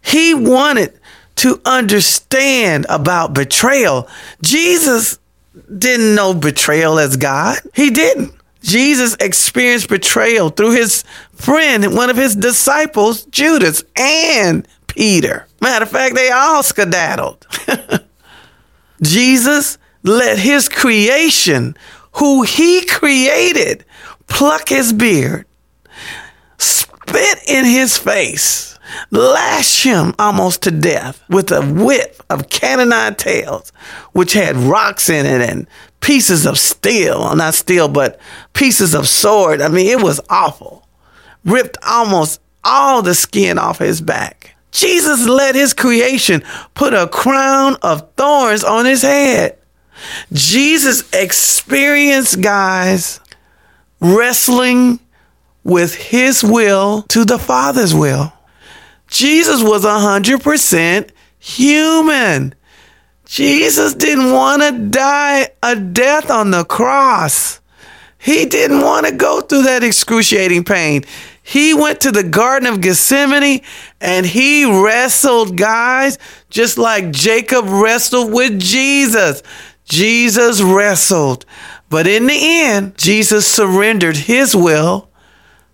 He 0.01 0.33
wanted 0.33 0.97
to 1.35 1.61
understand 1.65 2.85
about 2.89 3.33
betrayal. 3.33 4.07
Jesus 4.41 5.19
didn't 5.77 6.15
know 6.15 6.33
betrayal 6.33 6.99
as 6.99 7.17
God. 7.17 7.59
He 7.75 7.89
didn't. 7.89 8.33
Jesus 8.61 9.15
experienced 9.19 9.89
betrayal 9.89 10.49
through 10.49 10.71
his 10.71 11.03
friend, 11.33 11.95
one 11.95 12.09
of 12.09 12.17
his 12.17 12.35
disciples, 12.35 13.25
Judas, 13.25 13.83
and 13.95 14.67
Peter. 14.87 15.47
Matter 15.61 15.83
of 15.83 15.91
fact, 15.91 16.15
they 16.15 16.29
all 16.31 16.63
skedaddled. 16.63 17.45
Jesus 19.01 19.77
let 20.03 20.39
his 20.39 20.69
creation, 20.69 21.75
who 22.13 22.43
he 22.43 22.85
created, 22.85 23.85
pluck 24.27 24.69
his 24.69 24.93
beard, 24.93 25.45
spit 26.57 27.39
in 27.47 27.65
his 27.65 27.97
face, 27.97 28.77
lash 29.11 29.83
him 29.83 30.13
almost 30.17 30.63
to 30.63 30.71
death 30.71 31.23
with 31.29 31.51
a 31.51 31.61
whip 31.61 32.21
of 32.29 32.49
cat-o'-nine-tails, 32.49 33.71
which 34.13 34.33
had 34.33 34.55
rocks 34.55 35.09
in 35.09 35.25
it 35.25 35.41
and 35.49 35.67
pieces 35.99 36.45
of 36.45 36.57
steel, 36.57 37.35
not 37.35 37.53
steel, 37.53 37.87
but 37.87 38.19
pieces 38.53 38.93
of 38.93 39.07
sword. 39.07 39.61
I 39.61 39.67
mean, 39.67 39.87
it 39.87 40.03
was 40.03 40.21
awful. 40.29 40.87
Ripped 41.43 41.77
almost 41.85 42.41
all 42.63 43.01
the 43.01 43.15
skin 43.15 43.57
off 43.57 43.79
his 43.79 44.01
back. 44.01 44.55
Jesus 44.71 45.27
let 45.27 45.55
his 45.55 45.73
creation 45.73 46.43
put 46.73 46.93
a 46.93 47.07
crown 47.07 47.77
of 47.81 48.11
thorns 48.15 48.63
on 48.63 48.85
his 48.85 49.01
head. 49.01 49.57
Jesus 50.31 51.11
experienced, 51.13 52.41
guys, 52.41 53.19
wrestling 53.99 54.99
with 55.63 55.95
his 55.95 56.43
will 56.43 57.03
to 57.03 57.25
the 57.25 57.39
Father's 57.39 57.93
will. 57.93 58.31
Jesus 59.07 59.63
was 59.63 59.83
100% 59.83 61.09
human. 61.39 62.55
Jesus 63.25 63.93
didn't 63.93 64.31
want 64.31 64.61
to 64.61 64.89
die 64.89 65.49
a 65.61 65.75
death 65.75 66.31
on 66.31 66.51
the 66.51 66.63
cross. 66.63 67.59
He 68.17 68.45
didn't 68.45 68.81
want 68.81 69.05
to 69.05 69.13
go 69.13 69.41
through 69.41 69.63
that 69.63 69.83
excruciating 69.83 70.63
pain. 70.63 71.03
He 71.49 71.73
went 71.73 71.99
to 72.01 72.11
the 72.11 72.21
Garden 72.21 72.71
of 72.71 72.79
Gethsemane 72.79 73.61
and 73.99 74.23
he 74.23 74.65
wrestled, 74.65 75.57
guys, 75.57 76.19
just 76.51 76.77
like 76.77 77.09
Jacob 77.09 77.65
wrestled 77.67 78.31
with 78.31 78.59
Jesus. 78.59 79.41
Jesus 79.83 80.61
wrestled. 80.61 81.47
But 81.89 82.05
in 82.05 82.27
the 82.27 82.37
end, 82.39 82.95
Jesus 82.99 83.47
surrendered 83.47 84.15
his 84.15 84.55
will 84.55 85.09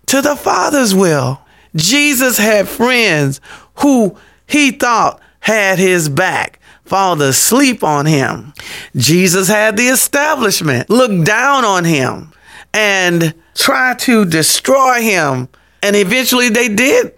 to 0.06 0.22
the 0.22 0.34
Father's 0.34 0.94
will. 0.94 1.42
Jesus 1.74 2.38
had 2.38 2.70
friends 2.70 3.42
who 3.80 4.16
he 4.46 4.70
thought 4.70 5.20
had 5.40 5.78
his 5.78 6.08
back 6.08 6.58
fall 6.86 7.20
asleep 7.20 7.84
on 7.84 8.06
him. 8.06 8.54
Jesus 8.96 9.48
had 9.48 9.76
the 9.76 9.88
establishment 9.88 10.88
look 10.88 11.22
down 11.22 11.66
on 11.66 11.84
him 11.84 12.32
and 12.72 13.34
try 13.54 13.92
to 13.92 14.24
destroy 14.24 15.02
him. 15.02 15.50
And 15.86 15.94
eventually 15.94 16.48
they 16.48 16.68
did, 16.68 17.14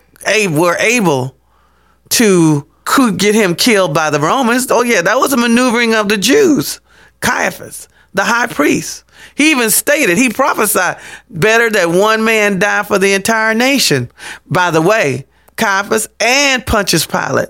were 0.50 0.76
able 0.76 1.34
to 2.10 2.66
get 3.16 3.34
him 3.34 3.54
killed 3.54 3.94
by 3.94 4.10
the 4.10 4.20
Romans. 4.20 4.66
Oh, 4.70 4.82
yeah, 4.82 5.00
that 5.00 5.16
was 5.16 5.32
a 5.32 5.38
maneuvering 5.38 5.94
of 5.94 6.10
the 6.10 6.18
Jews. 6.18 6.80
Caiaphas, 7.20 7.88
the 8.12 8.24
high 8.24 8.46
priest. 8.46 9.04
He 9.34 9.52
even 9.52 9.70
stated, 9.70 10.18
he 10.18 10.28
prophesied, 10.28 11.00
better 11.30 11.70
that 11.70 11.88
one 11.88 12.24
man 12.24 12.58
die 12.58 12.82
for 12.82 12.98
the 12.98 13.14
entire 13.14 13.54
nation. 13.54 14.10
By 14.46 14.70
the 14.70 14.82
way, 14.82 15.24
Caiaphas 15.56 16.06
and 16.20 16.66
Pontius 16.66 17.06
Pilate 17.06 17.48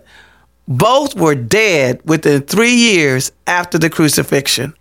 both 0.69 1.17
were 1.17 1.35
dead 1.35 2.01
within 2.05 2.43
three 2.43 2.75
years 2.75 3.33
after 3.47 3.77
the 3.77 3.91
crucifixion. 3.91 4.73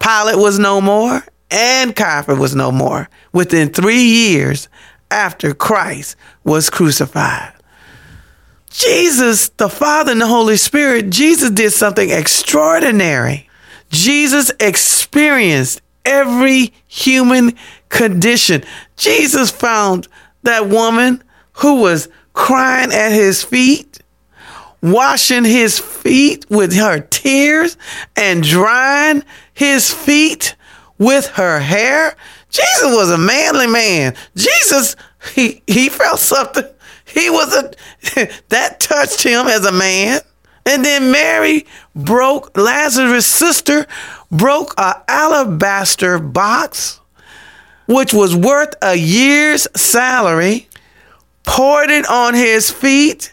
Pilate 0.00 0.38
was 0.38 0.58
no 0.58 0.80
more, 0.80 1.22
and 1.50 1.94
Caiaphas 1.94 2.38
was 2.38 2.54
no 2.54 2.72
more 2.72 3.10
within 3.34 3.68
three 3.68 4.02
years 4.02 4.68
after 5.12 5.54
Christ 5.54 6.16
was 6.42 6.70
crucified. 6.70 7.52
Jesus, 8.70 9.50
the 9.50 9.68
Father 9.68 10.12
and 10.12 10.20
the 10.20 10.26
Holy 10.26 10.56
Spirit, 10.56 11.10
Jesus 11.10 11.50
did 11.50 11.72
something 11.72 12.10
extraordinary. 12.10 13.48
Jesus 13.90 14.50
experienced 14.58 15.82
every 16.06 16.72
human 16.86 17.52
condition. 17.90 18.64
Jesus 18.96 19.50
found 19.50 20.08
that 20.42 20.68
woman 20.68 21.22
who 21.52 21.82
was 21.82 22.08
crying 22.32 22.92
at 22.92 23.12
his 23.12 23.42
feet, 23.42 24.00
washing 24.80 25.44
his 25.44 25.78
feet 25.78 26.46
with 26.48 26.74
her 26.74 27.00
tears, 27.00 27.76
and 28.16 28.42
drying 28.42 29.22
his 29.52 29.92
feet 29.92 30.56
with 30.98 31.26
her 31.26 31.60
hair. 31.60 32.16
Jesus 32.52 32.84
was 32.94 33.10
a 33.10 33.18
manly 33.18 33.66
man. 33.66 34.14
Jesus, 34.36 34.94
he, 35.34 35.62
he 35.66 35.88
felt 35.88 36.20
something. 36.20 36.64
He 37.06 37.30
was 37.30 37.54
a, 37.54 38.30
that 38.50 38.78
touched 38.78 39.22
him 39.22 39.46
as 39.46 39.64
a 39.64 39.72
man. 39.72 40.20
And 40.64 40.84
then 40.84 41.10
Mary 41.10 41.66
broke, 41.94 42.56
Lazarus' 42.56 43.26
sister 43.26 43.86
broke 44.30 44.74
a 44.78 45.02
alabaster 45.08 46.18
box, 46.18 47.00
which 47.86 48.12
was 48.12 48.36
worth 48.36 48.74
a 48.82 48.94
year's 48.94 49.66
salary, 49.74 50.68
poured 51.44 51.90
it 51.90 52.06
on 52.06 52.34
his 52.34 52.70
feet, 52.70 53.32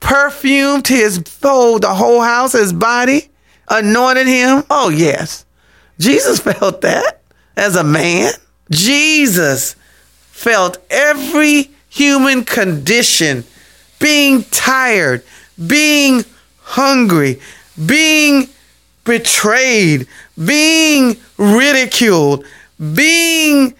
perfumed 0.00 0.88
his 0.88 1.22
whole, 1.42 1.78
the 1.78 1.94
whole 1.94 2.22
house, 2.22 2.52
his 2.52 2.72
body, 2.72 3.28
anointed 3.68 4.26
him. 4.26 4.64
Oh, 4.70 4.88
yes. 4.88 5.44
Jesus 5.98 6.40
felt 6.40 6.80
that 6.80 7.22
as 7.56 7.76
a 7.76 7.84
man. 7.84 8.32
Jesus 8.70 9.76
felt 10.30 10.78
every 10.90 11.70
human 11.88 12.44
condition 12.44 13.44
being 13.98 14.44
tired, 14.44 15.22
being 15.66 16.24
hungry, 16.60 17.40
being 17.84 18.48
betrayed, 19.04 20.06
being 20.44 21.16
ridiculed, 21.38 22.44
being 22.94 23.74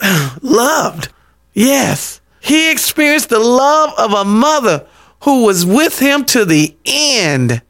loved. 0.42 1.10
Yes, 1.52 2.20
he 2.40 2.70
experienced 2.70 3.28
the 3.28 3.38
love 3.38 3.92
of 3.98 4.12
a 4.12 4.24
mother 4.24 4.86
who 5.22 5.44
was 5.44 5.66
with 5.66 5.98
him 5.98 6.24
to 6.24 6.44
the 6.44 6.74
end. 6.86 7.62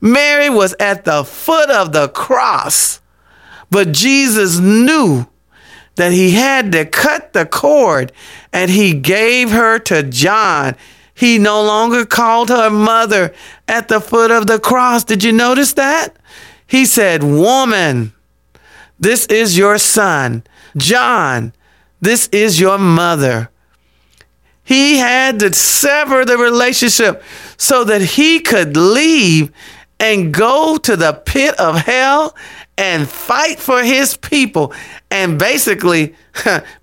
Mary 0.00 0.48
was 0.48 0.74
at 0.78 1.04
the 1.04 1.24
foot 1.24 1.70
of 1.70 1.92
the 1.92 2.08
cross, 2.08 3.00
but 3.70 3.92
Jesus 3.92 4.58
knew 4.58 5.26
that 5.96 6.12
he 6.12 6.32
had 6.32 6.72
to 6.72 6.84
cut 6.84 7.32
the 7.32 7.46
cord 7.46 8.12
and 8.52 8.70
he 8.70 8.94
gave 8.94 9.50
her 9.50 9.78
to 9.80 10.02
John. 10.02 10.76
He 11.14 11.38
no 11.38 11.62
longer 11.62 12.04
called 12.04 12.48
her 12.48 12.70
mother 12.70 13.32
at 13.68 13.88
the 13.88 14.00
foot 14.00 14.30
of 14.30 14.46
the 14.46 14.58
cross. 14.58 15.04
Did 15.04 15.22
you 15.22 15.32
notice 15.32 15.74
that? 15.74 16.16
He 16.66 16.84
said, 16.86 17.22
Woman, 17.22 18.12
this 18.98 19.26
is 19.26 19.56
your 19.56 19.78
son. 19.78 20.42
John, 20.76 21.52
this 22.00 22.28
is 22.28 22.58
your 22.58 22.78
mother. 22.78 23.50
He 24.64 24.96
had 24.96 25.38
to 25.40 25.52
sever 25.52 26.24
the 26.24 26.38
relationship 26.38 27.22
so 27.56 27.84
that 27.84 28.00
he 28.00 28.40
could 28.40 28.76
leave 28.76 29.52
and 30.00 30.32
go 30.34 30.76
to 30.78 30.96
the 30.96 31.12
pit 31.12 31.54
of 31.60 31.76
hell 31.76 32.34
and 32.76 33.08
fight 33.08 33.58
for 33.58 33.82
his 33.82 34.16
people 34.16 34.72
and 35.10 35.38
basically 35.38 36.14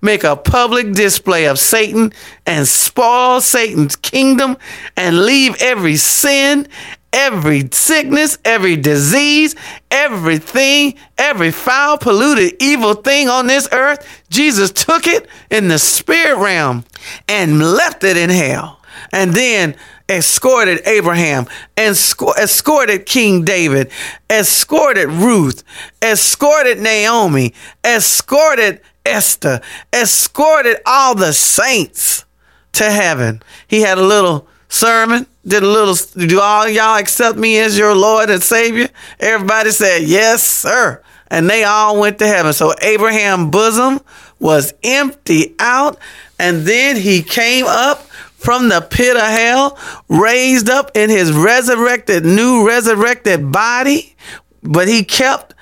make 0.00 0.24
a 0.24 0.36
public 0.36 0.92
display 0.92 1.46
of 1.46 1.58
Satan 1.58 2.12
and 2.46 2.66
spoil 2.66 3.40
Satan's 3.40 3.96
kingdom 3.96 4.56
and 4.96 5.24
leave 5.24 5.54
every 5.60 5.96
sin, 5.96 6.66
every 7.12 7.68
sickness, 7.70 8.38
every 8.44 8.76
disease, 8.76 9.54
everything, 9.90 10.94
every 11.18 11.50
foul, 11.50 11.98
polluted, 11.98 12.54
evil 12.60 12.94
thing 12.94 13.28
on 13.28 13.46
this 13.46 13.68
earth. 13.72 14.22
Jesus 14.30 14.70
took 14.70 15.06
it 15.06 15.28
in 15.50 15.68
the 15.68 15.78
spirit 15.78 16.38
realm 16.38 16.84
and 17.28 17.60
left 17.60 18.02
it 18.02 18.16
in 18.16 18.30
hell. 18.30 18.80
And 19.12 19.34
then 19.34 19.76
escorted 20.12 20.86
Abraham, 20.86 21.46
and 21.76 21.94
escorted 21.94 23.06
King 23.06 23.44
David, 23.44 23.90
escorted 24.30 25.08
Ruth, 25.08 25.64
escorted 26.02 26.78
Naomi, 26.78 27.54
escorted 27.84 28.80
Esther, 29.04 29.60
escorted 29.92 30.76
all 30.86 31.14
the 31.14 31.32
saints 31.32 32.24
to 32.72 32.90
heaven. 32.90 33.42
He 33.66 33.80
had 33.80 33.98
a 33.98 34.04
little 34.04 34.46
sermon, 34.68 35.26
did 35.46 35.62
a 35.62 35.66
little, 35.66 35.96
do 36.26 36.40
all 36.40 36.68
y'all 36.68 36.98
accept 36.98 37.36
me 37.36 37.58
as 37.58 37.76
your 37.76 37.94
Lord 37.94 38.30
and 38.30 38.42
Savior? 38.42 38.88
Everybody 39.18 39.70
said, 39.70 40.02
yes, 40.02 40.42
sir. 40.42 41.02
And 41.28 41.48
they 41.48 41.64
all 41.64 41.98
went 41.98 42.18
to 42.18 42.26
heaven. 42.26 42.52
So 42.52 42.74
Abraham's 42.80 43.50
bosom 43.50 44.00
was 44.38 44.74
empty 44.82 45.54
out. 45.58 45.98
And 46.38 46.62
then 46.62 46.96
he 46.96 47.22
came 47.22 47.64
up 47.66 48.06
from 48.42 48.68
the 48.68 48.80
pit 48.80 49.16
of 49.16 49.22
hell, 49.22 49.78
raised 50.08 50.68
up 50.68 50.90
in 50.94 51.10
his 51.10 51.32
resurrected, 51.32 52.24
new 52.24 52.66
resurrected 52.66 53.52
body, 53.52 54.16
but 54.62 54.88
he 54.88 55.04
kept 55.04 55.54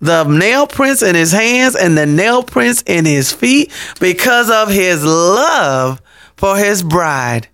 the 0.00 0.24
nail 0.24 0.66
prints 0.66 1.02
in 1.02 1.14
his 1.14 1.32
hands 1.32 1.74
and 1.74 1.96
the 1.96 2.04
nail 2.04 2.42
prints 2.42 2.82
in 2.86 3.06
his 3.06 3.32
feet 3.32 3.72
because 4.00 4.50
of 4.50 4.68
his 4.68 5.02
love 5.02 6.02
for 6.36 6.58
his 6.58 6.82
bride. 6.82 7.48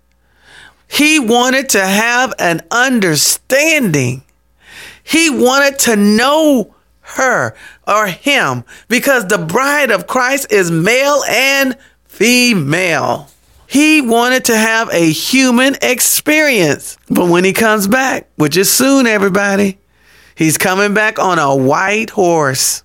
He 0.87 1.17
wanted 1.17 1.69
to 1.69 1.81
have 1.81 2.33
an 2.37 2.61
understanding. 2.69 4.23
He 5.01 5.29
wanted 5.29 5.79
to 5.79 5.95
know 5.95 6.75
her 6.99 7.55
or 7.87 8.07
him 8.07 8.65
because 8.89 9.27
the 9.27 9.37
bride 9.37 9.91
of 9.91 10.07
Christ 10.07 10.51
is 10.51 10.69
male 10.69 11.23
and 11.29 11.77
female. 12.05 13.29
He 13.73 14.01
wanted 14.01 14.45
to 14.45 14.55
have 14.55 14.89
a 14.91 15.11
human 15.11 15.75
experience. 15.81 16.95
But 17.09 17.27
when 17.27 17.43
he 17.43 17.53
comes 17.53 17.87
back, 17.87 18.29
which 18.35 18.55
is 18.55 18.71
soon, 18.71 19.07
everybody, 19.07 19.79
he's 20.35 20.59
coming 20.59 20.93
back 20.93 21.17
on 21.17 21.39
a 21.39 21.55
white 21.55 22.11
horse. 22.11 22.83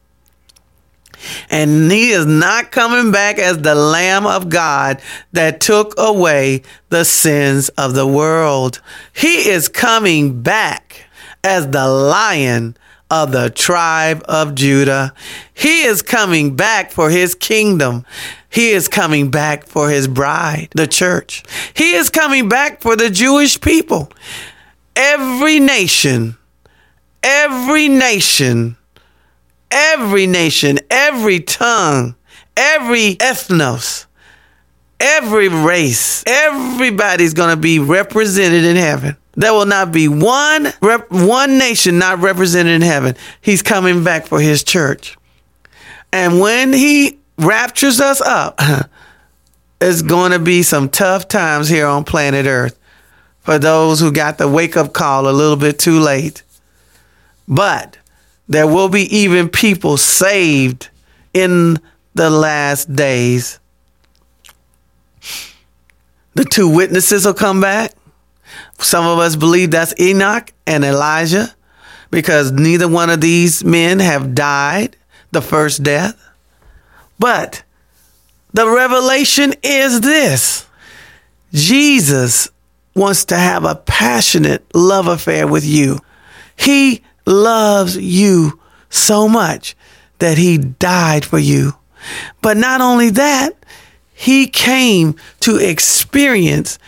And 1.51 1.93
he 1.93 2.13
is 2.13 2.25
not 2.25 2.73
coming 2.73 3.13
back 3.13 3.39
as 3.39 3.59
the 3.59 3.75
Lamb 3.75 4.27
of 4.27 4.49
God 4.49 5.03
that 5.33 5.61
took 5.61 5.93
away 5.99 6.63
the 6.89 7.05
sins 7.05 7.69
of 7.77 7.93
the 7.93 8.07
world. 8.07 8.81
He 9.13 9.51
is 9.51 9.69
coming 9.69 10.41
back 10.41 11.05
as 11.45 11.69
the 11.69 11.87
Lion 11.87 12.79
of 13.11 13.33
the 13.33 13.51
tribe 13.51 14.23
of 14.29 14.55
Judah. 14.55 15.13
He 15.55 15.83
is 15.83 16.03
coming 16.03 16.57
back 16.57 16.91
for 16.91 17.11
his 17.11 17.35
kingdom. 17.35 18.05
He 18.51 18.71
is 18.71 18.89
coming 18.89 19.31
back 19.31 19.67
for 19.67 19.91
his 19.91 20.09
bride, 20.09 20.69
the 20.75 20.87
church. 20.87 21.43
He 21.75 21.93
is 21.95 22.11
coming 22.11 22.49
back 22.49 22.81
for 22.81 22.97
the 22.97 23.11
Jewish 23.11 23.61
people. 23.61 24.11
Every 24.97 25.61
nation, 25.61 26.37
every 27.23 27.89
nation 27.89 28.79
every 29.71 30.27
nation, 30.27 30.79
every 30.91 31.41
tongue, 31.41 32.15
every 32.57 33.17
ethnos, 33.17 34.07
every 35.01 35.49
race, 35.49 36.25
everybody's 36.27 37.35
going 37.35 37.51
to 37.51 37.61
be 37.61 37.79
represented 37.79 38.65
in 38.65 38.77
heaven. 38.77 39.17
There 39.39 39.53
will 39.53 39.67
not 39.67 39.93
be 39.93 40.09
one 40.09 40.67
rep- 40.83 41.13
one 41.13 41.59
nation 41.59 41.97
not 41.97 42.19
represented 42.19 42.73
in 42.73 42.83
heaven. 42.83 43.15
He's 43.41 43.63
coming 43.63 44.03
back 44.03 44.27
for 44.27 44.41
his 44.41 44.65
church. 44.65 45.17
And 46.13 46.41
when 46.41 46.73
he 46.73 47.21
raptures 47.39 48.01
us 48.01 48.21
up, 48.21 48.61
it's 49.81 50.03
going 50.03 50.33
to 50.33 50.41
be 50.41 50.65
some 50.65 50.89
tough 50.89 51.29
times 51.29 51.69
here 51.69 51.87
on 51.87 52.03
planet 52.03 52.47
Earth 52.47 52.77
for 53.39 53.61
those 53.61 54.01
who 54.01 54.11
got 54.11 54.39
the 54.39 54.49
wake 54.49 54.77
up 54.77 54.93
call 54.93 55.29
a 55.29 55.31
little 55.31 55.55
bit 55.55 55.79
too 55.79 56.01
late. 56.01 56.43
But 57.47 57.97
there 58.49 58.67
will 58.67 58.89
be 58.89 59.03
even 59.17 59.49
people 59.49 59.99
saved 59.99 60.89
in 61.33 61.79
the 62.13 62.29
last 62.29 62.93
days. 62.93 63.61
The 66.35 66.45
two 66.45 66.69
witnesses 66.69 67.25
will 67.25 67.35
come 67.35 67.61
back. 67.61 67.93
Some 68.79 69.07
of 69.07 69.19
us 69.19 69.37
believe 69.37 69.71
that's 69.71 69.99
Enoch 70.01 70.53
and 70.67 70.85
Elijah 70.85 71.55
because 72.11 72.53
neither 72.53 72.89
one 72.89 73.11
of 73.11 73.21
these 73.21 73.65
men 73.65 73.99
have 73.99 74.35
died 74.35 74.97
the 75.33 75.43
first 75.43 75.83
death. 75.83 76.17
But 77.19 77.63
the 78.53 78.69
revelation 78.69 79.55
is 79.63 80.01
this 80.01 80.67
Jesus 81.53 82.49
wants 82.95 83.27
to 83.27 83.37
have 83.37 83.65
a 83.65 83.75
passionate 83.75 84.65
love 84.75 85.07
affair 85.07 85.47
with 85.47 85.65
you. 85.65 85.99
He 86.57 87.03
loves 87.27 87.97
you 87.97 88.59
so 88.91 89.29
much 89.29 89.77
that 90.19 90.39
he 90.39 90.59
died 90.59 91.25
for 91.25 91.39
you. 91.39 91.75
But 92.43 92.57
not 92.57 92.81
only 92.81 93.11
that, 93.11 93.55
he 94.15 94.49
came 94.49 95.15
to 95.41 95.57
experience 95.57 96.79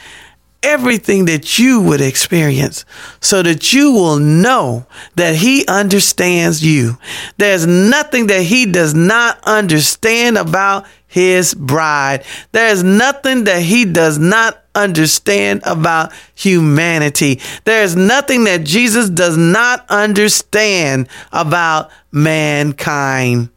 everything 0.63 1.25
that 1.27 1.59
you 1.59 1.81
would 1.81 2.01
experience 2.01 2.85
so 3.21 3.43
that 3.43 3.73
you 3.73 3.93
will 3.93 4.19
know 4.19 4.87
that 5.17 5.37
he 5.37 5.67
understands 5.67 6.65
you. 6.65 6.99
There's 7.39 7.67
nothing 7.67 8.27
that 8.29 8.43
he 8.43 8.67
does 8.67 8.95
not 8.95 9.39
understand 9.45 10.37
about 10.37 10.87
his 11.07 11.55
bride. 11.55 12.25
There's 12.53 12.85
nothing 12.85 13.45
that 13.45 13.63
he 13.63 13.85
does 13.85 14.19
not 14.19 14.63
understand 14.75 15.63
about 15.65 16.13
humanity. 16.35 17.41
There's 17.65 17.97
nothing 17.97 18.45
that 18.45 18.65
Jesus 18.65 19.11
does 19.11 19.37
not 19.37 19.85
understand 19.89 21.09
about 21.33 21.91
mankind. 22.13 23.49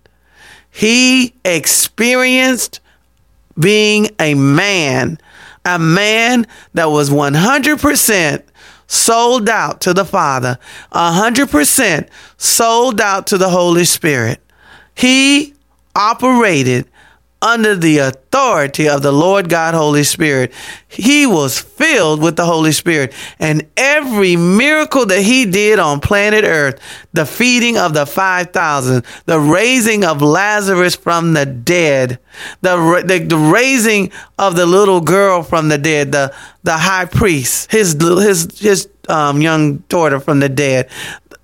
He 0.72 1.36
experienced 1.46 2.80
being 3.60 4.10
a 4.20 4.34
man, 4.34 5.20
a 5.66 5.80
man 5.80 6.48
that 6.74 6.86
was 6.86 7.10
100% 7.10 8.44
sold 8.88 9.50
out 9.50 9.82
to 9.82 9.94
the 9.94 10.06
Father, 10.06 10.60
100% 10.92 12.10
sold 12.38 13.02
out 13.02 13.28
to 13.28 13.38
the 13.38 13.50
Holy 13.50 13.86
Spirit. 13.86 14.42
He 14.96 15.54
operated 15.96 16.88
under 17.44 17.76
the 17.76 17.98
authority 17.98 18.88
of 18.88 19.02
the 19.02 19.12
Lord 19.12 19.50
God 19.50 19.74
Holy 19.74 20.06
Spirit. 20.06 20.54
He 20.88 21.28
was 21.28 21.60
filled 21.60 22.22
with 22.22 22.38
the 22.38 22.46
Holy 22.46 22.72
Spirit. 22.72 23.14
And 23.38 23.68
every 23.76 24.38
miracle 24.38 25.06
that 25.08 25.22
he 25.22 25.46
did 25.46 25.78
on 25.78 26.00
planet 26.00 26.46
Earth, 26.46 26.80
the 27.12 27.26
feeding 27.26 27.78
of 27.78 27.94
the 27.94 28.06
5,000, 28.06 29.06
the 29.26 29.40
raising 29.40 30.06
of 30.06 30.22
Lazarus 30.22 30.96
from 30.96 31.34
the 31.34 31.46
dead, 31.46 32.18
the, 32.62 33.04
the, 33.06 33.20
the, 33.20 33.38
raising 33.38 34.12
of 34.40 34.56
the 34.56 34.66
little 34.66 35.02
girl 35.02 35.44
from 35.44 35.68
the 35.68 35.78
dead, 35.78 36.14
the, 36.14 36.34
the 36.64 36.78
high 36.78 37.06
priest, 37.06 37.70
his, 37.72 37.94
his, 38.02 38.58
his 38.58 38.90
um, 39.10 39.42
young 39.42 39.78
daughter 39.90 40.22
from 40.22 40.40
the 40.40 40.50
dead, 40.50 40.90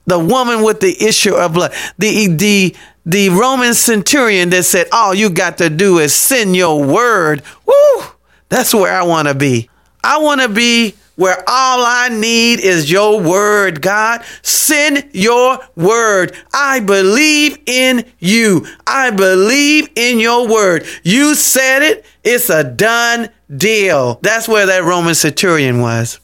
the 0.05 0.17
woman 0.17 0.63
with 0.63 0.79
the 0.79 0.95
issue 1.03 1.35
of 1.35 1.53
blood, 1.53 1.73
the, 1.97 2.27
the, 2.27 2.75
the 3.05 3.29
Roman 3.29 3.73
centurion 3.73 4.49
that 4.49 4.63
said, 4.63 4.87
All 4.91 5.13
you 5.13 5.29
got 5.29 5.57
to 5.59 5.69
do 5.69 5.99
is 5.99 6.13
send 6.13 6.55
your 6.55 6.83
word. 6.83 7.41
Woo! 7.65 8.03
That's 8.49 8.73
where 8.73 8.93
I 8.93 9.03
want 9.03 9.27
to 9.27 9.33
be. 9.33 9.69
I 10.03 10.19
want 10.19 10.41
to 10.41 10.49
be 10.49 10.95
where 11.19 11.43
all 11.47 11.83
I 11.85 12.07
need 12.09 12.61
is 12.61 12.89
your 12.89 13.19
word, 13.21 13.81
God. 13.81 14.23
Send 14.41 15.09
your 15.11 15.59
word. 15.75 16.33
I 16.53 16.79
believe 16.79 17.57
in 17.65 18.05
you. 18.19 18.65
I 18.87 19.11
believe 19.11 19.89
in 19.97 20.19
your 20.19 20.47
word. 20.47 20.85
You 21.03 21.35
said 21.35 21.83
it. 21.83 22.05
It's 22.23 22.49
a 22.49 22.63
done 22.63 23.29
deal. 23.53 24.19
That's 24.21 24.47
where 24.47 24.65
that 24.67 24.85
Roman 24.85 25.13
centurion 25.13 25.81
was. 25.81 26.21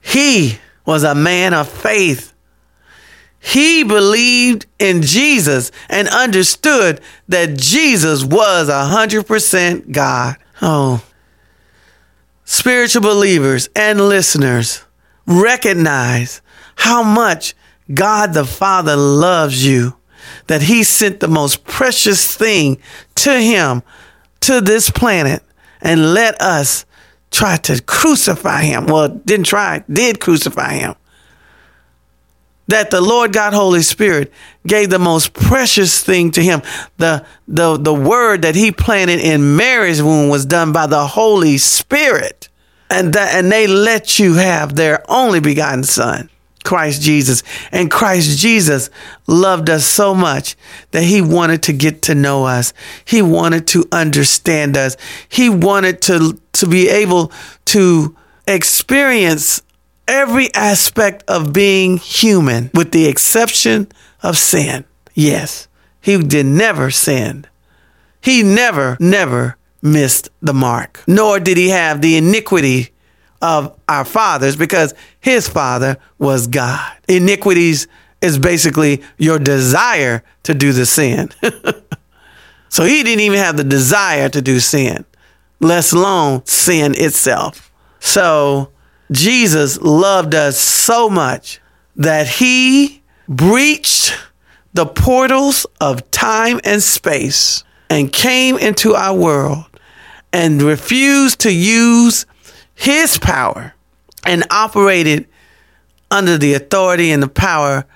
He 0.00 0.58
was 0.86 1.02
a 1.02 1.16
man 1.16 1.54
of 1.54 1.68
faith. 1.68 2.32
He 3.48 3.82
believed 3.82 4.66
in 4.78 5.00
Jesus 5.00 5.72
and 5.88 6.06
understood 6.08 7.00
that 7.28 7.56
Jesus 7.56 8.22
was 8.22 8.68
100% 8.68 9.90
God. 9.90 10.36
Oh, 10.60 11.02
spiritual 12.44 13.00
believers 13.00 13.70
and 13.74 14.06
listeners, 14.06 14.84
recognize 15.26 16.42
how 16.76 17.02
much 17.02 17.54
God 17.94 18.34
the 18.34 18.44
Father 18.44 18.96
loves 18.96 19.66
you, 19.66 19.96
that 20.48 20.60
He 20.60 20.82
sent 20.82 21.20
the 21.20 21.28
most 21.28 21.64
precious 21.64 22.36
thing 22.36 22.76
to 23.14 23.40
Him, 23.40 23.82
to 24.40 24.60
this 24.60 24.90
planet, 24.90 25.42
and 25.80 26.12
let 26.12 26.38
us 26.42 26.84
try 27.30 27.56
to 27.56 27.80
crucify 27.82 28.64
Him. 28.64 28.88
Well, 28.88 29.08
didn't 29.08 29.46
try, 29.46 29.84
did 29.90 30.20
crucify 30.20 30.74
Him 30.74 30.96
that 32.68 32.90
the 32.90 33.00
Lord 33.00 33.32
God 33.32 33.52
Holy 33.52 33.82
Spirit 33.82 34.32
gave 34.66 34.90
the 34.90 34.98
most 34.98 35.32
precious 35.32 36.04
thing 36.04 36.30
to 36.32 36.42
him. 36.42 36.62
The, 36.98 37.26
the, 37.48 37.76
the 37.76 37.94
word 37.94 38.42
that 38.42 38.54
he 38.54 38.70
planted 38.70 39.20
in 39.20 39.56
Mary's 39.56 40.02
womb 40.02 40.28
was 40.28 40.46
done 40.46 40.72
by 40.72 40.86
the 40.86 41.06
Holy 41.06 41.58
Spirit. 41.58 42.48
And 42.90 43.12
that, 43.14 43.34
and 43.34 43.50
they 43.50 43.66
let 43.66 44.18
you 44.18 44.34
have 44.34 44.74
their 44.74 45.02
only 45.10 45.40
begotten 45.40 45.82
son, 45.82 46.30
Christ 46.64 47.02
Jesus. 47.02 47.42
And 47.72 47.90
Christ 47.90 48.38
Jesus 48.38 48.90
loved 49.26 49.70
us 49.70 49.86
so 49.86 50.14
much 50.14 50.56
that 50.90 51.02
he 51.02 51.20
wanted 51.20 51.62
to 51.64 51.72
get 51.72 52.02
to 52.02 52.14
know 52.14 52.44
us. 52.44 52.72
He 53.04 53.22
wanted 53.22 53.66
to 53.68 53.86
understand 53.92 54.76
us. 54.76 54.96
He 55.28 55.48
wanted 55.48 56.02
to, 56.02 56.38
to 56.54 56.66
be 56.66 56.88
able 56.88 57.32
to 57.66 58.14
experience 58.46 59.62
every 60.08 60.52
aspect 60.54 61.22
of 61.28 61.52
being 61.52 61.98
human 61.98 62.70
with 62.74 62.90
the 62.90 63.06
exception 63.06 63.86
of 64.22 64.36
sin. 64.36 64.84
Yes, 65.14 65.68
he 66.00 66.20
did 66.22 66.46
never 66.46 66.90
sin. 66.90 67.46
He 68.20 68.42
never, 68.42 68.96
never 68.98 69.56
missed 69.80 70.30
the 70.42 70.54
mark, 70.54 71.04
nor 71.06 71.38
did 71.38 71.56
he 71.56 71.68
have 71.68 72.00
the 72.00 72.16
iniquity 72.16 72.90
of 73.40 73.78
our 73.88 74.04
fathers 74.04 74.56
because 74.56 74.94
his 75.20 75.48
father 75.48 75.98
was 76.18 76.48
God. 76.48 76.92
Iniquities 77.06 77.86
is 78.20 78.38
basically 78.38 79.02
your 79.16 79.38
desire 79.38 80.24
to 80.42 80.54
do 80.54 80.72
the 80.72 80.86
sin. 80.86 81.30
so 82.68 82.84
he 82.84 83.04
didn't 83.04 83.20
even 83.20 83.38
have 83.38 83.56
the 83.56 83.64
desire 83.64 84.28
to 84.28 84.42
do 84.42 84.58
sin, 84.58 85.04
let 85.60 85.92
alone 85.92 86.44
sin 86.46 86.94
itself. 86.96 87.70
So 88.00 88.70
Jesus 89.10 89.80
loved 89.80 90.34
us 90.34 90.58
so 90.58 91.08
much 91.08 91.60
that 91.96 92.28
he 92.28 93.02
breached 93.28 94.14
the 94.74 94.86
portals 94.86 95.66
of 95.80 96.10
time 96.10 96.60
and 96.64 96.82
space 96.82 97.64
and 97.90 98.12
came 98.12 98.58
into 98.58 98.94
our 98.94 99.16
world 99.16 99.64
and 100.32 100.60
refused 100.62 101.40
to 101.40 101.52
use 101.52 102.26
his 102.74 103.18
power 103.18 103.74
and 104.24 104.44
operated 104.50 105.26
under 106.10 106.38
the 106.38 106.54
authority 106.54 107.10
and 107.10 107.22
the 107.22 107.28
power 107.28 107.86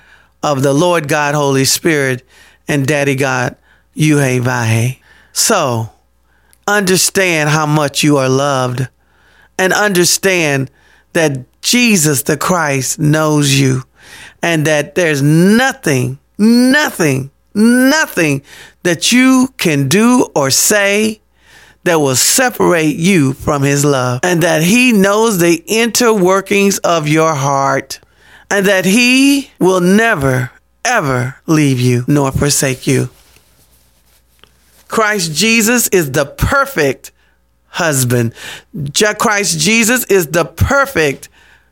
of 0.42 0.62
the 0.62 0.72
Lord 0.72 1.08
God, 1.08 1.34
Holy 1.34 1.64
Spirit, 1.64 2.24
and 2.66 2.86
Daddy 2.86 3.14
God 3.14 3.56
Yuhe 3.96 4.40
Vahe. 4.40 4.98
So, 5.32 5.90
understand 6.66 7.50
how 7.50 7.66
much 7.66 8.02
you 8.02 8.16
are 8.16 8.28
loved 8.28 8.88
and 9.58 9.72
understand 9.72 10.70
that 11.12 11.60
Jesus 11.62 12.22
the 12.22 12.36
Christ 12.36 12.98
knows 12.98 13.58
you 13.58 13.82
and 14.42 14.66
that 14.66 14.94
there's 14.94 15.22
nothing, 15.22 16.18
nothing, 16.38 17.30
nothing 17.54 18.42
that 18.82 19.12
you 19.12 19.54
can 19.56 19.88
do 19.88 20.28
or 20.34 20.50
say 20.50 21.20
that 21.84 21.96
will 21.96 22.16
separate 22.16 22.96
you 22.96 23.32
from 23.32 23.62
his 23.62 23.84
love 23.84 24.20
and 24.22 24.42
that 24.42 24.62
he 24.62 24.92
knows 24.92 25.38
the 25.38 25.62
inner 25.66 26.12
workings 26.12 26.78
of 26.78 27.08
your 27.08 27.34
heart 27.34 28.00
and 28.50 28.66
that 28.66 28.84
he 28.84 29.50
will 29.58 29.80
never 29.80 30.50
ever 30.84 31.36
leave 31.46 31.80
you 31.80 32.04
nor 32.06 32.32
forsake 32.32 32.86
you. 32.86 33.08
Christ 34.88 35.32
Jesus 35.32 35.88
is 35.88 36.12
the 36.12 36.26
perfect 36.26 37.12
husband. 37.72 38.34
Christ 39.18 39.58
Jesus 39.58 40.04
is 40.04 40.28
the 40.28 40.44
perfect 40.44 41.28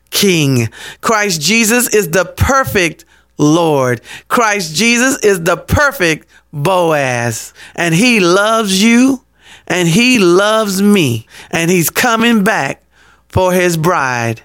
king. 0.09 0.67
Christ 0.99 1.41
Jesus 1.41 1.93
is 1.93 2.09
the 2.09 2.25
perfect 2.25 3.05
Lord. 3.37 4.01
Christ 4.27 4.75
Jesus 4.75 5.17
is 5.23 5.43
the 5.43 5.57
perfect 5.57 6.27
Boaz. 6.51 7.53
And 7.75 7.95
he 7.95 8.19
loves 8.19 8.83
you 8.83 9.23
and 9.67 9.87
he 9.87 10.19
loves 10.19 10.81
me. 10.81 11.27
And 11.49 11.71
he's 11.71 11.89
coming 11.89 12.43
back 12.43 12.83
for 13.29 13.53
his 13.53 13.77
bride. 13.77 14.41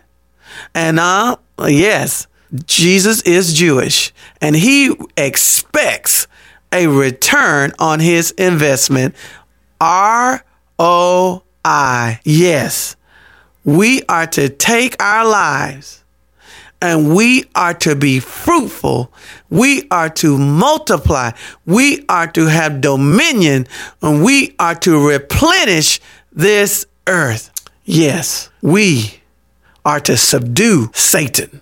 And 0.74 1.00
uh, 1.00 1.36
yes, 1.66 2.26
Jesus 2.66 3.22
is 3.22 3.54
Jewish 3.54 4.12
and 4.40 4.54
he 4.54 4.94
expects 5.16 6.26
a 6.72 6.86
return 6.86 7.72
on 7.78 8.00
his 8.00 8.30
investment. 8.32 9.14
R 9.80 10.44
O 10.78 11.42
I. 11.66 12.20
Yes, 12.24 12.94
we 13.64 14.02
are 14.04 14.28
to 14.28 14.48
take 14.48 15.02
our 15.02 15.28
lives 15.28 16.04
and 16.80 17.12
we 17.14 17.44
are 17.56 17.74
to 17.74 17.96
be 17.96 18.20
fruitful. 18.20 19.12
We 19.50 19.88
are 19.90 20.08
to 20.10 20.38
multiply. 20.38 21.32
We 21.64 22.04
are 22.08 22.28
to 22.28 22.46
have 22.46 22.80
dominion 22.80 23.66
and 24.00 24.24
we 24.24 24.54
are 24.60 24.76
to 24.76 25.08
replenish 25.08 26.00
this 26.32 26.86
earth. 27.08 27.50
Yes, 27.84 28.48
we 28.62 29.20
are 29.84 30.00
to 30.00 30.16
subdue 30.16 30.90
Satan. 30.94 31.60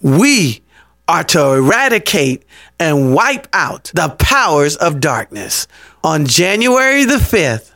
We 0.00 0.62
are 1.06 1.24
to 1.24 1.52
eradicate 1.52 2.44
and 2.80 3.14
wipe 3.14 3.48
out 3.52 3.90
the 3.92 4.08
powers 4.18 4.76
of 4.76 5.00
darkness. 5.00 5.66
On 6.02 6.24
January 6.24 7.04
the 7.04 7.16
5th, 7.16 7.72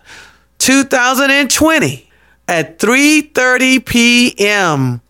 2020 0.62 2.08
at 2.46 2.78
3:30 2.78 3.84
p.m. 3.84 5.00